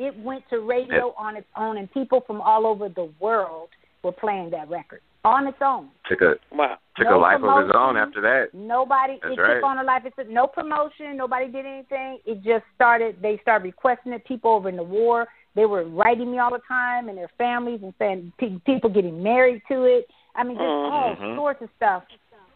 [0.00, 3.68] It went to radio on its own, and people from all over the world
[4.02, 5.90] were playing that record on its own.
[6.08, 6.78] Took a wow.
[6.96, 8.54] took no a life promotion, of its own after that.
[8.54, 9.54] Nobody That's it right.
[9.56, 10.02] took on a life.
[10.06, 11.16] It's no promotion.
[11.16, 12.18] Nobody did anything.
[12.24, 13.18] It just started.
[13.20, 14.24] They started requesting it.
[14.24, 17.80] People over in the war, they were writing me all the time, and their families,
[17.82, 20.08] and saying pe- people getting married to it.
[20.34, 21.36] I mean, just all Mhm.
[21.36, 22.04] sorts of stuff.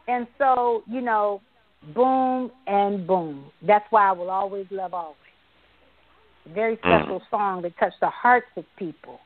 [0.07, 1.43] And so, you know,
[1.95, 3.51] boom and boom.
[3.63, 5.17] That's why I will always love always.
[6.47, 6.81] Very Mm.
[7.01, 9.21] special song that touched the hearts of people,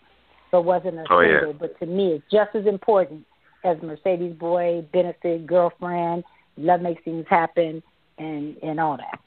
[0.50, 1.38] but wasn't a Oh, yeah.
[1.40, 1.52] single.
[1.54, 3.24] But to me, it's just as important
[3.64, 6.24] as Mercedes Boy, Benefit, Girlfriend,
[6.56, 7.82] Love Makes Things Happen,
[8.18, 9.18] and and all that.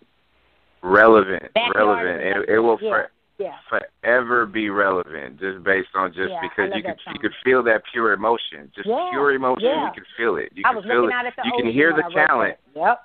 [0.84, 2.22] Relevant, Backyard relevant.
[2.22, 3.56] It, it will yeah, for, yeah.
[4.02, 7.14] forever be relevant, just based on just Yeah, because you could song.
[7.14, 9.66] you could feel that pure emotion, just Yeah, pure emotion.
[9.66, 9.86] yeah.
[9.88, 10.52] You can feel it.
[10.56, 11.14] You I can was feel looking it.
[11.14, 12.58] out at the you can hear the talent.
[12.76, 13.04] Yep.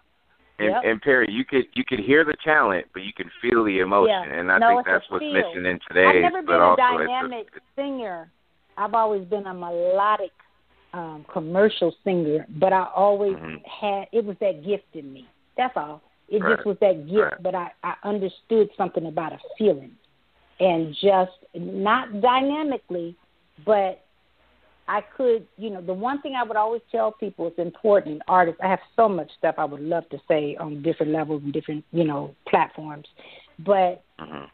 [0.59, 0.83] And, Yep.
[0.85, 4.31] and Perri, you could you could hear the talent, but you can feel the emotion,
[4.31, 4.39] Yeah.
[4.39, 5.33] and I No, think that's what's feel.
[5.33, 6.07] missing in today.
[6.07, 6.23] I've today's.
[6.23, 8.31] never been but a dynamic it's singer.
[8.79, 10.33] I've always been a melodic
[10.95, 13.67] um commercial singer, but I always Mhm.
[13.67, 15.27] had it was that gift in me.
[15.57, 16.01] That's all.
[16.29, 16.57] It Right.
[16.57, 17.43] just was that gift, Right.
[17.43, 19.95] but I I understood something about a feeling,
[20.59, 23.15] and just not dynamically,
[23.67, 24.06] but
[24.89, 28.23] I could, you know, the one thing I would always tell people is important.
[28.29, 31.53] Artists, I have so much stuff I would love to say on different levels and
[31.53, 33.07] different, you know, platforms,
[33.59, 34.45] but mm-hmm.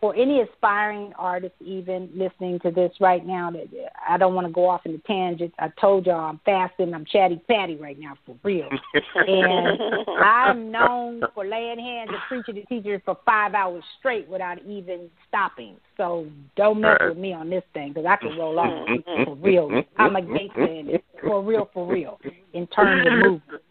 [0.00, 3.68] For any aspiring artist even listening to this right now that
[4.08, 5.54] I don't want to go off into tangents.
[5.58, 8.68] I told y'all I'm fasting, I'm chatty patty right now for real.
[9.14, 9.78] And
[10.22, 15.10] I'm known for laying hands and preaching to teachers for five hours straight without even
[15.28, 15.76] stopping.
[15.98, 16.26] So
[16.56, 18.88] don't mess with me on this thing because I can roll off
[19.24, 19.70] for real.
[19.98, 22.18] I'm a gangster in it, for real, for real,
[22.54, 23.62] in terms of movement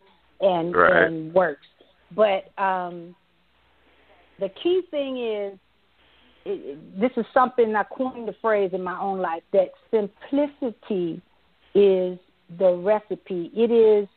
[0.42, 1.04] and Right.
[1.04, 1.66] and works.
[2.16, 3.16] But um
[4.40, 5.60] the key thing is
[6.50, 11.22] it, this is something I coined the phrase in my own life that simplicity
[11.76, 12.18] is
[12.58, 13.52] the recipe.
[13.56, 14.08] It is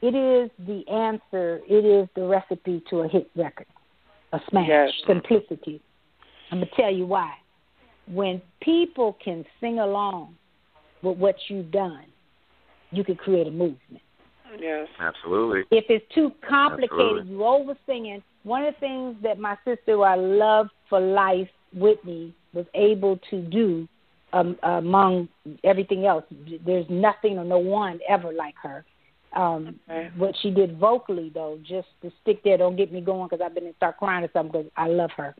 [0.00, 1.60] it is the answer.
[1.68, 3.66] It is the recipe to a hit record,
[4.32, 4.68] a smash.
[4.68, 4.90] Yes.
[5.06, 5.80] Simplicity.
[6.50, 7.34] I'm gonna tell you why.
[8.06, 10.34] When people can sing along
[11.02, 12.06] with what you've done,
[12.90, 14.02] you can create a movement
[14.58, 14.88] yes.
[15.00, 15.62] Absolutely.
[15.70, 17.30] if it's too complicated, Absolutely.
[17.30, 18.22] you over singing.
[18.44, 23.18] One of the things that my sister, who I love for life, Whitney, was able
[23.30, 23.88] to do
[24.32, 25.28] um, among
[25.64, 26.24] everything else.
[26.64, 28.84] There's nothing or no one ever like her.
[29.34, 30.10] Um, Okay.
[30.16, 33.54] What she did vocally, though, just to stick there, don't get me going because I've
[33.54, 35.34] been in start crying or something because I love her.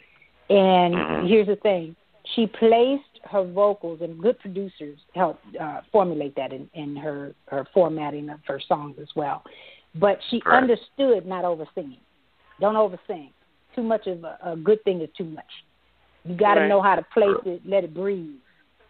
[0.50, 1.28] And Mhm.
[1.28, 1.96] here's the thing:
[2.34, 7.66] she placed her vocals, and good producers helped uh, formulate that in, in her her
[7.72, 9.42] formatting of her songs as well.
[9.94, 10.62] But she Right.
[10.62, 12.00] understood not over singing.
[12.60, 13.30] Don't over sing.
[13.74, 15.44] Too much of a, a good thing is too much.
[16.24, 16.68] You got to Right.
[16.68, 18.40] know how to place it, let it breathe,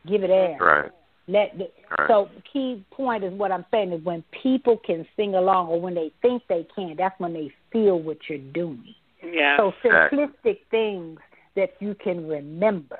[0.06, 0.58] give it air.
[0.60, 0.90] Right.
[1.28, 2.08] Let the, Right.
[2.08, 5.94] so key point is what I'm saying is when people can sing along or when
[5.94, 8.94] they think they can, that's when they feel what you're doing.
[9.22, 9.56] Yeah.
[9.56, 10.18] So Exactly.
[10.18, 11.18] simplistic things
[11.54, 12.98] that you can remember.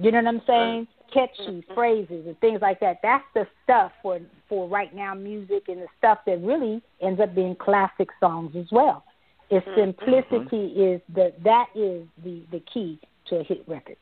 [0.00, 0.86] You know what I'm saying?
[1.12, 3.00] Catchy phrases and things like that.
[3.02, 7.34] That's the stuff for for right now music and the stuff that really ends up
[7.34, 9.04] being classic songs as well.
[9.50, 9.80] Is mm-hmm.
[9.80, 13.96] simplicity is the that is the the key to a hit record.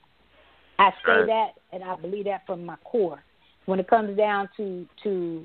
[0.79, 1.27] I say Right.
[1.27, 3.23] that and I believe that from my core.
[3.67, 5.45] When it comes down to to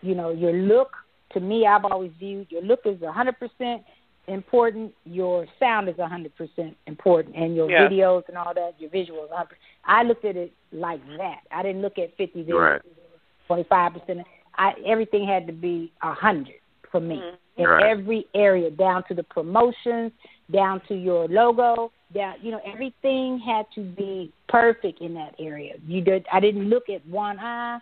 [0.00, 0.92] you know your look,
[1.32, 3.82] to me I've always viewed your look is a hundred percent
[4.26, 4.94] important.
[5.04, 7.88] Your sound is a hundred percent important, and your Yeah.
[7.88, 9.30] videos and all that, your visuals.
[9.30, 9.58] 100%.
[9.84, 11.40] I looked at it like that.
[11.50, 12.82] I didn't look at fifty videos, Right.
[13.46, 14.26] twenty five percent.
[14.56, 16.60] I everything had to be a hundred
[16.90, 17.36] for me Mhm.
[17.56, 17.84] in Right.
[17.84, 20.12] every area, down to the promotions,
[20.50, 25.74] down to your logo, down you know everything had to be perfect in that area.
[25.86, 26.26] You did.
[26.32, 27.80] I didn't look at one eye.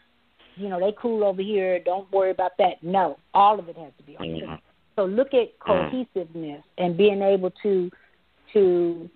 [0.57, 1.78] You know they cool over here.
[1.78, 2.82] Don't worry about that.
[2.82, 4.26] No, all of it has to be on.
[4.26, 4.61] Mhm.
[4.97, 5.88] So look at Mm.
[5.90, 7.90] cohesiveness and being able to
[8.53, 9.09] to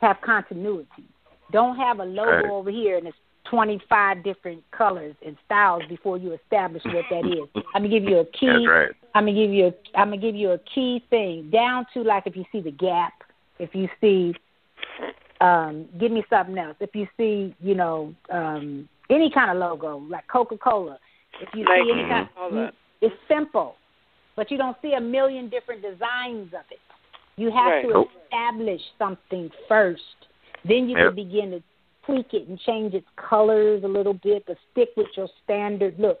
[0.00, 1.04] have continuity.
[1.50, 2.44] Don't have a logo Right.
[2.44, 7.48] over here and it's 25 different colors and styles before you establish what that is.
[7.74, 8.96] I'm gonna give you a key That's right.
[9.14, 12.26] I'm gonna give you a I'm gonna give you a key thing down to like
[12.26, 13.14] if you see the gap,
[13.58, 14.34] if you see
[15.40, 16.76] um give me something else.
[16.80, 20.98] If you see, you know, um any kind of logo, like Coca Cola,
[21.40, 22.74] if you like, see any kind all you, that.
[23.00, 23.76] it's simple.
[24.38, 26.78] But you don't see a million different designs of it.
[27.36, 27.82] You have Right.
[27.82, 30.28] to establish something first.
[30.64, 31.06] Then you Yep.
[31.06, 31.62] can begin to
[32.04, 36.20] tweak it and change its colors a little bit, but stick with your standard look.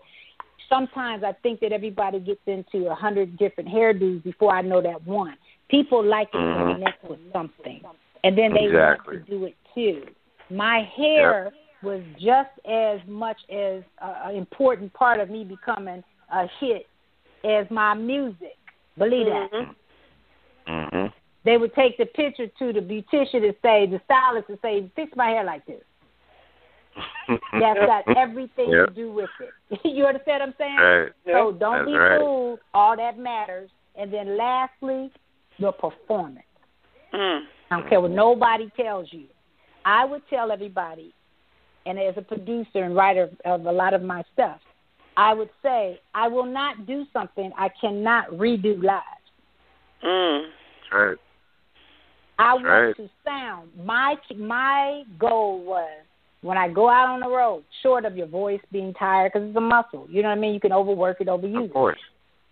[0.68, 5.00] Sometimes I think that everybody gets into a hundred different hairdos before I know that
[5.06, 5.38] one.
[5.68, 6.72] People like it to Mhm.
[6.74, 7.84] connect with something,
[8.24, 9.18] and then they Exactly.
[9.18, 10.12] want to do it too.
[10.50, 11.52] My hair
[11.82, 16.88] was just as much as uh, an important part of me becoming a hit
[17.44, 18.56] as my music.
[18.96, 19.50] Believe that.
[19.52, 19.74] Mhm.
[20.66, 21.12] Mhm.
[21.44, 25.14] They would take the picture to the beautician and say, the stylist and say, fix
[25.16, 25.82] my hair like this.
[27.52, 28.88] That's got everything Yep.
[28.88, 29.80] to do with it.
[29.84, 30.76] you understand what I'm saying?
[30.76, 31.12] Right.
[31.26, 32.20] So don't That's be right.
[32.20, 32.58] fooled.
[32.74, 33.70] All that matters.
[33.94, 35.10] And then lastly,
[35.58, 36.44] your performance.
[37.12, 37.46] Mm.
[37.70, 39.24] I don't care what nobody tells you.
[39.84, 41.14] I would tell everybody,
[41.86, 44.60] and as a producer and writer of a lot of my stuff,
[45.18, 49.02] I would say I will not do something I cannot redo live.
[50.04, 50.44] Mm.
[50.92, 51.16] Right.
[52.38, 52.96] I That's want right.
[52.96, 53.70] to sound.
[53.84, 55.90] My my goal was
[56.42, 59.56] when I go out on the road, short of your voice being tired because it's
[59.56, 60.06] a muscle.
[60.08, 60.54] You know what I mean?
[60.54, 61.98] You can overwork it, overuse Of course.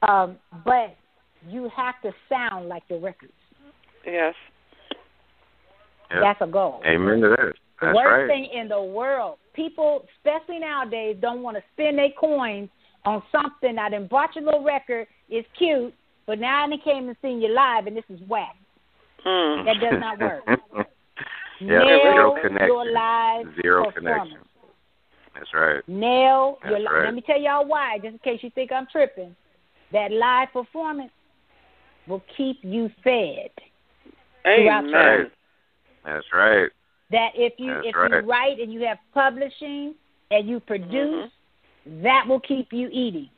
[0.02, 0.10] it.
[0.10, 0.96] Um, but
[1.48, 3.32] you have to sound like your records.
[4.04, 4.34] Yes.
[6.10, 6.20] Yep.
[6.20, 6.82] That's a goal.
[6.84, 7.52] Amen to that.
[7.80, 8.26] The worst right.
[8.26, 9.38] thing in the world.
[9.56, 12.68] People, especially nowadays, don't want to spend their coins
[13.06, 13.78] on something.
[13.78, 15.06] I done bought your little record.
[15.30, 15.94] It's cute,
[16.26, 18.54] but now I done came and seen you live, and this is whack.
[19.26, 19.64] Mm.
[19.64, 20.42] That does not work.
[21.60, 22.94] yeah, Nail zero your connection.
[22.94, 24.28] live Zero performance.
[24.28, 24.48] connection.
[25.34, 25.88] That's right.
[25.88, 27.04] Nail That's your li- right.
[27.06, 29.34] Let me tell y'all why, just in case you think I'm tripping.
[29.92, 31.12] That live performance
[32.06, 33.50] will keep you fed.
[34.46, 34.86] Amen.
[34.86, 35.32] the Right.
[36.04, 36.70] That's right.
[37.10, 38.10] That if you That's if right.
[38.10, 39.94] you write and you have publishing
[40.30, 41.30] and you produce,
[42.02, 43.28] that will keep you eating.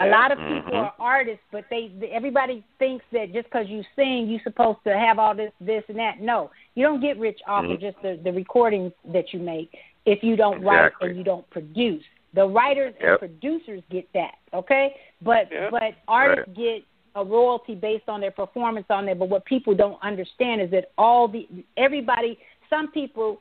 [0.00, 0.84] A lot of people Mhm.
[0.84, 5.18] are artists, but they everybody thinks that just because you sing, you're supposed to have
[5.18, 6.20] all this, this, and that.
[6.20, 7.80] No, you don't get rich off of Mhm.
[7.80, 12.02] just the, the recordings that you make if you don't write and you don't produce.
[12.32, 14.98] The writers and producers get that, okay?
[15.20, 15.70] But Yep.
[15.72, 16.82] but artists get
[17.14, 19.14] a royalty based on their performance on there.
[19.14, 21.46] But what people don't understand is that all the
[21.76, 22.38] everybody,
[22.72, 23.38] some people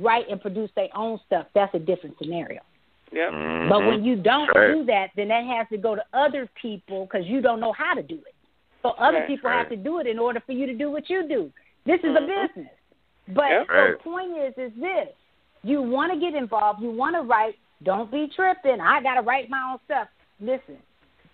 [0.00, 1.46] write and produce their own stuff.
[1.54, 2.60] That's a different scenario.
[3.12, 3.30] Yep.
[3.30, 3.68] Mhm.
[3.68, 4.74] But when you don't right.
[4.74, 7.94] do that, then that has to go to other people because you don't know how
[7.94, 8.34] to do it.
[8.82, 9.26] So other Right.
[9.28, 9.58] people Right.
[9.58, 11.52] have to do it in order for you to do what you do.
[11.84, 12.26] This is a Mhm.
[12.26, 12.72] business.
[13.28, 13.66] But Yep.
[13.68, 13.98] the Right.
[14.00, 15.08] point is, is this:
[15.62, 17.56] you want to get involved, you want to write.
[17.82, 18.80] Don't be tripping.
[18.80, 20.08] I got to write my own stuff.
[20.40, 20.82] Listen,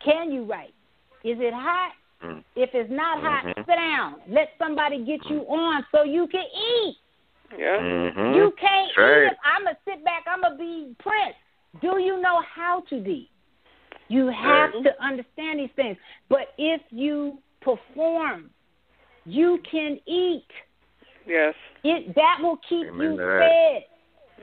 [0.01, 0.75] can you write?
[1.25, 1.93] Is it hot?
[2.23, 2.45] Mm.
[2.55, 3.67] If it's not hot, Mhm.
[3.67, 4.21] sit down.
[4.29, 6.99] Let somebody get you on so you can eat.
[7.57, 7.79] Yeah.
[7.79, 8.35] Mhm.
[8.37, 9.37] You can't right.
[9.45, 10.25] I'm gonna sit back.
[10.27, 11.37] I'm gonna be Prince.
[11.81, 13.31] Do you know how to be?
[14.09, 14.85] You have Right.
[14.85, 15.97] to understand these things.
[16.29, 18.51] But if you perform,
[19.25, 20.51] you can eat.
[21.27, 21.55] Yes.
[21.85, 23.85] It that will keep Amen you fed.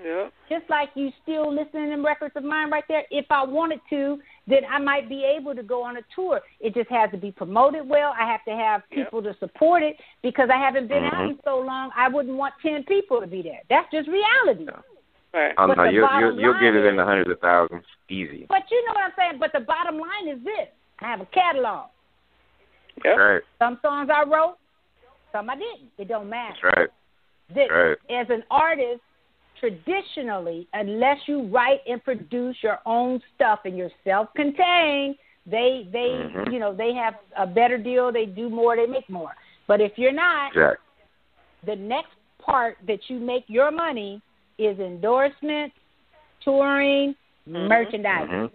[0.03, 0.33] Yep.
[0.49, 3.05] Just like you still listening to records of mine right there.
[3.09, 6.41] If I wanted to, then I might be able to go on a tour.
[6.59, 8.13] It just has to be promoted well.
[8.19, 9.03] I have to have Yeah.
[9.03, 11.29] people to support it because I haven't been out Mhm.
[11.31, 11.91] in so long.
[11.95, 13.61] I wouldn't want ten people to be there.
[13.69, 14.65] That's just reality.
[14.65, 14.81] Yeah.
[15.33, 15.53] Right.
[15.55, 17.85] But no, the you, you, bottom you'll get it in the hundreds of thousands.
[18.09, 18.45] Easy.
[18.47, 19.37] But you know what I'm saying.
[19.39, 20.69] But the bottom line is this:
[20.99, 21.89] I have a catalog.
[23.03, 23.17] Yep.
[23.17, 23.41] Right.
[23.59, 24.57] Some songs I wrote,
[25.31, 25.91] some I didn't.
[25.97, 26.55] It don't matter.
[26.63, 26.89] That's right.
[27.53, 27.97] This, Right.
[28.09, 29.01] as an artist,
[29.59, 36.51] traditionally, unless you write and produce your own stuff and you're self-contained, they they Mhm.
[36.51, 38.11] you know they have a better deal.
[38.11, 38.75] They do more.
[38.75, 39.35] They make more.
[39.67, 40.77] But if you're not, Exactly.
[41.63, 44.21] the next part that you make your money
[44.57, 45.75] is endorsements,
[46.41, 47.15] touring,
[47.47, 47.67] Mhm.
[47.67, 48.51] merchandising, Mhm.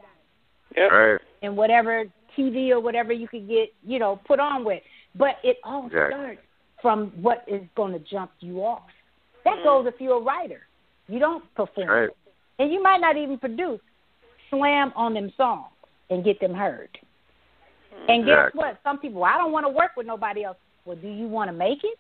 [0.77, 0.91] Yep.
[0.91, 1.21] Right.
[1.43, 2.07] and whatever
[2.37, 4.83] TV or whatever you could get, you know, put on with.
[5.15, 6.17] But it all Exactly.
[6.17, 6.41] starts
[6.81, 8.91] from what is going to jump you off.
[9.45, 9.65] That Mhm.
[9.65, 10.67] goes if you're a writer.
[11.13, 12.11] You don't perform, Right.
[12.59, 13.81] and you might not even produce.
[14.49, 15.71] Slam on them songs
[16.09, 16.89] and get them heard.
[18.09, 18.59] And guess Exactly.
[18.59, 18.79] what?
[18.83, 20.57] Some people, I don't want to work with nobody else.
[20.87, 21.99] Well, do you want to make it?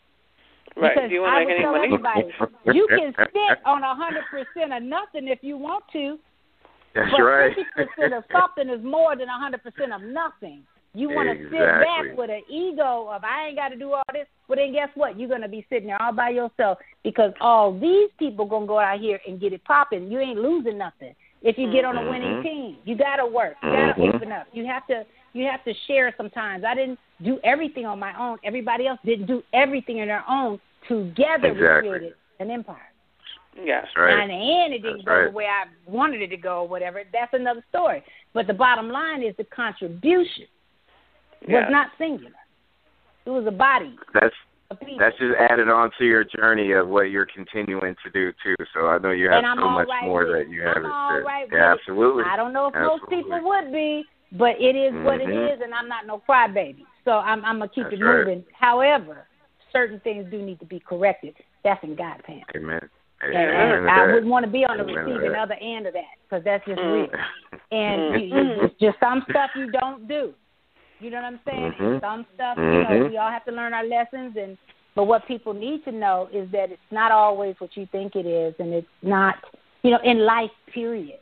[0.76, 0.94] Right.
[0.94, 1.84] Because Do you want I to make any tell money?
[1.84, 6.18] everybody, you can sit on a hundred percent of nothing if you want to,
[6.94, 7.54] That's but right.
[7.54, 10.64] fifty percent of something is more than a hundred percent of nothing.
[10.94, 14.02] You want to sit back with an ego of I ain't got to do all
[14.12, 14.26] this.
[14.46, 15.18] Well, then guess what?
[15.18, 19.00] You're gonna be sitting there all by yourself because all these people gonna go out
[19.00, 20.10] here and get it popping.
[20.10, 22.42] You ain't losing nothing if you get on a winning Mhm.
[22.42, 22.78] team.
[22.84, 23.56] You gotta work.
[23.62, 24.14] You gotta Mhm.
[24.14, 24.46] open up.
[24.52, 26.62] You have to You have to share sometimes.
[26.62, 28.36] I didn't do everything on my own.
[28.44, 30.60] Everybody else didn't do everything on their own.
[30.88, 31.88] Together exactly.
[31.88, 32.92] we created an empire.
[33.56, 33.86] Yes.
[33.96, 34.12] right.
[34.20, 35.24] And in it didn't That's go right.
[35.30, 37.02] the way I wanted it to go or whatever.
[37.14, 38.02] That's another story.
[38.34, 40.44] But the bottom line is the contribution
[41.48, 41.64] Yes.
[41.64, 42.34] was not singular.
[43.26, 44.34] It was a body That's
[44.70, 44.98] of people.
[44.98, 48.56] that's just added on to your journey of what you're continuing to do too.
[48.74, 50.76] So I know you have so much right more with that you have.
[50.78, 52.24] I'm all to, right with yeah, absolutely.
[52.26, 55.54] I don't know if most people would be, but it is what it Mhm.
[55.54, 56.84] is, and I'm not no crybaby.
[57.04, 58.18] So I'm, I'm gonna keep That's it right.
[58.18, 58.44] moving.
[58.58, 59.26] However,
[59.72, 61.34] certain things do need to be corrected.
[61.64, 62.44] That's in God's hands.
[62.56, 62.80] Amen.
[63.20, 65.94] And, Amen and I wouldn't want to be on the Amen receiving other end of
[65.94, 66.92] that because that's just Mm.
[66.92, 67.08] real.
[67.70, 70.34] And you, you, it's just some stuff you don't do.
[71.02, 71.72] You know what I'm saying?
[71.72, 72.00] Mhm.
[72.00, 73.10] Some stuff, you know, Mhm.
[73.10, 74.36] we all have to learn our lessons.
[74.36, 74.56] And
[74.94, 78.26] but what people need to know is that it's not always what you think it
[78.26, 79.36] is, and it's not,
[79.82, 80.50] you know, in life.
[80.66, 81.18] Period.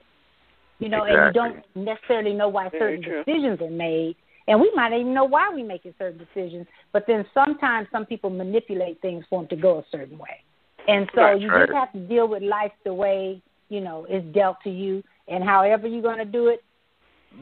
[0.80, 3.24] You know, and you don't necessarily know why Very certain true.
[3.24, 4.16] decisions are made.
[4.48, 8.30] And we might even know why we're making certain decisions, but then sometimes some people
[8.30, 10.42] manipulate things for them to go a certain way.
[10.88, 11.66] And so That's you right.
[11.66, 15.04] just have to deal with life the way, you know, it's dealt to you.
[15.28, 16.64] And however you're going to do it,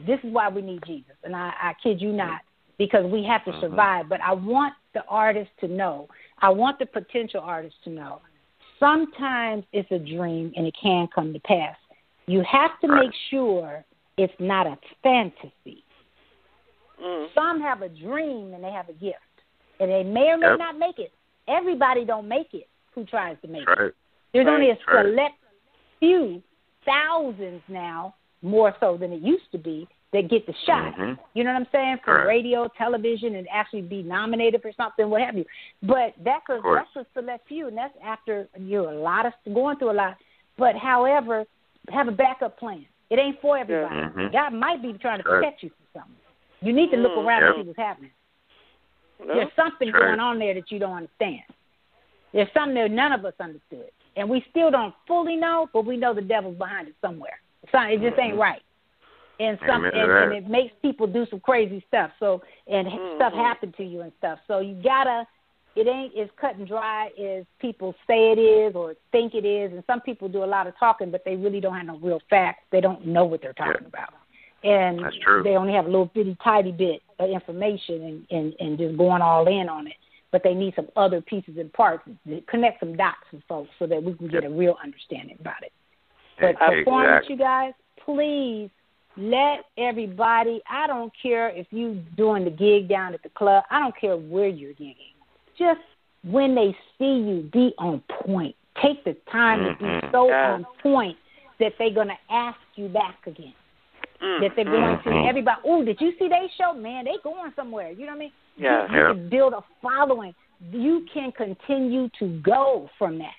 [0.05, 1.15] this is why we need Jesus.
[1.23, 2.41] And I, I kid you not,
[2.77, 3.59] because we have to Mhm.
[3.59, 4.09] survive.
[4.09, 6.07] But I want the artist to know,
[6.39, 8.21] I want the potential artist to know,
[8.79, 11.75] sometimes it's a dream and it can come to pass.
[12.27, 13.05] You have to Right.
[13.05, 13.83] make sure
[14.17, 15.83] it's not a fantasy.
[17.01, 17.33] Mm.
[17.33, 19.19] Some have a dream and they have a gift,
[19.79, 20.59] and they may or may Yep.
[20.59, 21.13] not make it.
[21.47, 23.95] Everybody don't make it who tries to make That's it.
[24.33, 25.05] There's Right, only a right.
[25.05, 25.35] select
[25.99, 26.43] few,
[26.85, 30.95] thousands now, more so than it used to be, that get the shot.
[30.95, 31.19] Mhm.
[31.33, 31.97] You know what I'm saying?
[31.97, 32.27] From Correct.
[32.27, 35.45] radio, television, and actually be nominated for something, what have you.
[35.83, 39.77] But that's a that's a select few, and that's after you're a lot of going
[39.77, 40.17] through a lot.
[40.57, 41.45] But however,
[41.89, 42.85] have a backup plan.
[43.09, 43.95] It ain't for everybody.
[43.95, 44.31] Mhm.
[44.31, 45.41] God might be trying to Right.
[45.41, 46.15] protect you from something.
[46.61, 47.25] You need to look Mm.
[47.25, 47.55] around Yep.
[47.55, 48.11] and see what's happening.
[49.19, 49.35] No?
[49.35, 49.99] There's something Right.
[49.99, 51.43] going on there that you don't understand.
[52.31, 55.97] There's something that none of us understood, and we still don't fully know, but we
[55.97, 57.39] know the devil's behind it somewhere.
[57.71, 58.39] So it just ain't Mhm.
[58.39, 58.63] right,
[59.39, 62.11] and some and, and it makes people do some crazy stuff.
[62.19, 63.15] So and Mhm.
[63.15, 64.39] stuff happen to you and stuff.
[64.47, 65.27] So you gotta.
[65.75, 69.71] It ain't as cut and dry as people say it is or think it is,
[69.71, 72.19] and some people do a lot of talking, but they really don't have no real
[72.29, 72.63] facts.
[72.71, 74.09] They don't know what they're talking about,
[74.63, 75.43] and That's true.
[75.43, 79.21] they only have a little bitty tiny bit of information and, and, and just going
[79.21, 79.93] all in on it.
[80.31, 83.85] But they need some other pieces and parts to connect some dots with folks so
[83.87, 85.71] that we can get a real understanding about it.
[86.39, 87.35] But performance, Exactly.
[87.35, 87.73] you guys,
[88.05, 88.69] please
[89.17, 90.61] let everybody.
[90.69, 93.63] I don't care if you doing the gig down at the club.
[93.69, 95.13] I don't care where you're gigging.
[95.57, 95.81] Just
[96.23, 98.55] when they see you, be on point.
[98.81, 100.11] Take the time to be Mhm.
[100.11, 100.53] so Yes.
[100.53, 101.17] on point
[101.59, 103.53] that they're gonna ask you back again
[104.21, 104.39] Mm.
[104.41, 105.61] that they're going to everybody.
[105.65, 106.73] Oh, did you see they show?
[106.73, 107.91] Man, they going somewhere.
[107.91, 108.31] You know what I mean?
[108.57, 108.89] Yes.
[108.89, 109.13] You, you Yeah.
[109.13, 110.33] can build a following.
[110.71, 113.35] You can continue to go from that.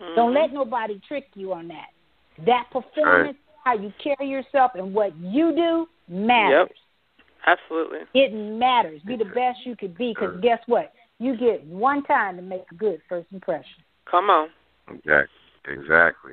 [0.00, 0.14] Mhm.
[0.16, 1.90] Don't let nobody trick you on that.
[2.46, 6.70] That performance, how you carry yourself, and what you do matters.
[7.46, 8.00] Absolutely.
[8.14, 9.00] It matters.
[9.06, 10.92] Be the best you could be, because guess what?
[11.18, 13.84] You get one time to make a good first impression.
[14.10, 14.48] Come on.
[14.88, 15.28] Exactly.
[15.68, 16.32] Exactly.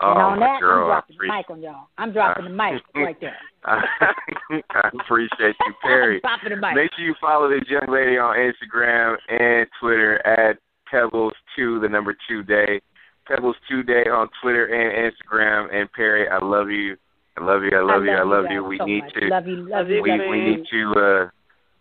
[0.00, 1.88] Oh, and on my that, girl, I'm dropping I the mic on y'all.
[1.98, 3.36] I'm dropping the mic right there.
[3.64, 6.20] I appreciate you, Perri.
[6.22, 6.74] dropping the mic.
[6.74, 10.58] Make sure you follow this young lady on Instagram and Twitter at
[10.92, 12.80] Pebbles2, the number two day.
[13.28, 15.74] Pebbles2 day on Twitter and Instagram.
[15.74, 16.96] And Perri, I love you.
[17.36, 17.76] I love you.
[17.76, 18.12] I love you.
[18.12, 18.62] I love you.
[18.62, 19.14] guys We so need much.
[19.14, 19.26] to.
[19.26, 19.56] Love you.
[19.56, 19.96] Love Love you.
[19.96, 20.80] you, We we need to.
[20.94, 21.30] uh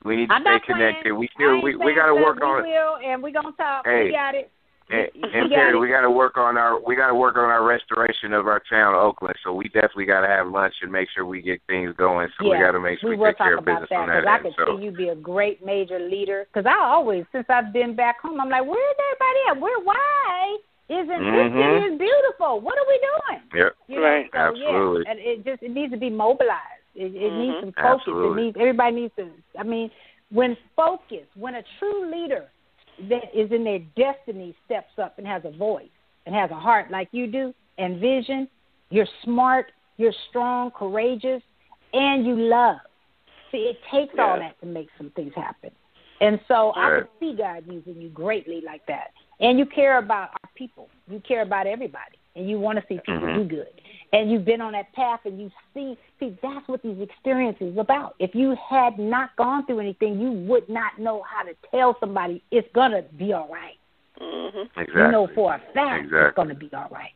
[0.06, 1.02] We need to I'm stay connected.
[1.03, 1.20] playing.
[1.20, 2.26] We still we we got to stuff.
[2.26, 3.86] work on We will, and we gonna talk.
[3.86, 4.06] Hey.
[4.06, 4.49] We got it.
[4.90, 7.64] And, and Perri, we got to work on our we got to work on our
[7.64, 9.36] restoration of our town, Oakland.
[9.44, 12.28] So we definitely got to have lunch and make sure we get things going.
[12.38, 13.95] So we got to make sure we we, will take care of about business that
[13.95, 16.45] on because that I could So see you be a great major leader.
[16.52, 19.61] Because I always, since I've been back home, I'm like, where's everybody at?
[19.61, 19.80] Where?
[19.84, 20.57] Why
[20.89, 21.80] isn't this Mhm.
[21.80, 22.60] city is beautiful?
[22.60, 23.41] What are we doing?
[23.53, 24.30] yep, You know, Right.
[24.31, 25.03] so, Absolutely.
[25.05, 26.84] Yeah, and it just it needs to be mobilized.
[26.95, 28.01] It, it needs some focus.
[28.01, 28.41] Absolutely.
[28.41, 29.31] It needs everybody needs to.
[29.57, 29.89] I mean,
[30.30, 32.51] when focus, when a true leader
[33.10, 35.89] that is in their destiny steps up and has a voice
[36.26, 38.47] and has a heart like you do and vision,
[38.89, 41.41] you're smart, you're strong, courageous,
[41.93, 42.80] and you love.
[43.51, 45.72] See, it takes all that to make some things happen.
[46.22, 46.99] And so I Right.
[47.03, 49.11] could see God using you greatly like that.
[49.39, 50.89] And you care about our people.
[51.07, 52.18] You care about everybody.
[52.35, 53.35] And you want to see people Mhm.
[53.35, 53.81] do good.
[54.11, 58.15] And you've been on that path and you see see that's what these experiences about.
[58.19, 62.41] If you had not gone through anything, you would not know how to tell somebody
[62.51, 63.77] it's gonna be all right.
[64.19, 64.65] Mhm.
[64.77, 65.01] exactly.
[65.01, 66.27] You know for a fact Exactly.
[66.27, 67.11] it's gonna be all right.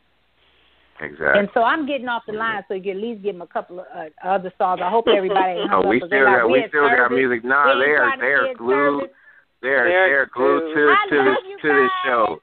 [1.00, 1.40] Exactly.
[1.40, 3.48] And so I'm getting off the line so you can at least give them a
[3.48, 4.82] couple of uh, other songs.
[4.82, 7.44] I hope everybody ain't hung oh, we still got we, we still got music.
[7.44, 9.10] Nah, they are they are glued.
[9.62, 12.40] They're they're, they're glued to I to this to this show.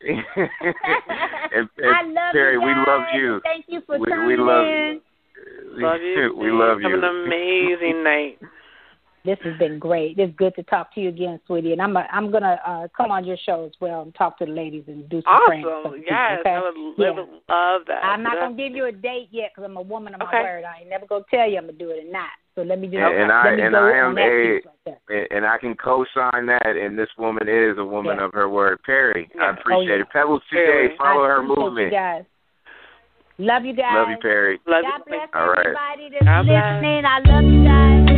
[0.08, 3.40] and, and I love Perri, you we love you.
[3.42, 5.00] Thank you for We- tuning we love- in.
[5.70, 6.34] Love you.
[6.36, 6.90] we love you.
[6.90, 8.38] Have an amazing night.
[9.24, 10.16] This has been great.
[10.18, 11.72] It's good to talk to you again, sweetie.
[11.72, 14.46] And I'm a, I'm gonna uh, come on your show as well and talk to
[14.46, 15.68] the ladies and do some pranks.
[15.68, 15.90] Awesome.
[15.92, 16.78] for the Yes, people, I okay?
[16.78, 17.06] would, Yeah.
[17.08, 18.04] I would love that.
[18.04, 18.40] I'm not Yeah.
[18.46, 20.40] gonna give you a date yet because I'm a woman of my Okay.
[20.40, 20.64] word.
[20.64, 22.30] I ain't never gonna tell you I'm gonna do it or not.
[22.58, 24.98] So let me just And- and I- and I am a- piece right there.
[25.16, 26.74] and, and I can co-sign that.
[26.74, 28.24] And this woman is a woman Yeah.
[28.24, 28.82] of her word.
[28.82, 30.00] Perri, I oh, appreciate Oh, yeah.
[30.02, 30.10] it.
[30.10, 30.88] Pebbles Perri.
[30.88, 31.92] today, follow I her movement.
[31.92, 32.24] You guys.
[33.38, 33.94] Love you guys.
[33.94, 34.58] Love you, Perri.
[34.66, 35.04] Love God you.
[35.06, 35.58] bless All right.
[35.66, 36.74] everybody that's God bless.
[36.74, 37.04] listening.
[37.04, 38.17] I love you guys.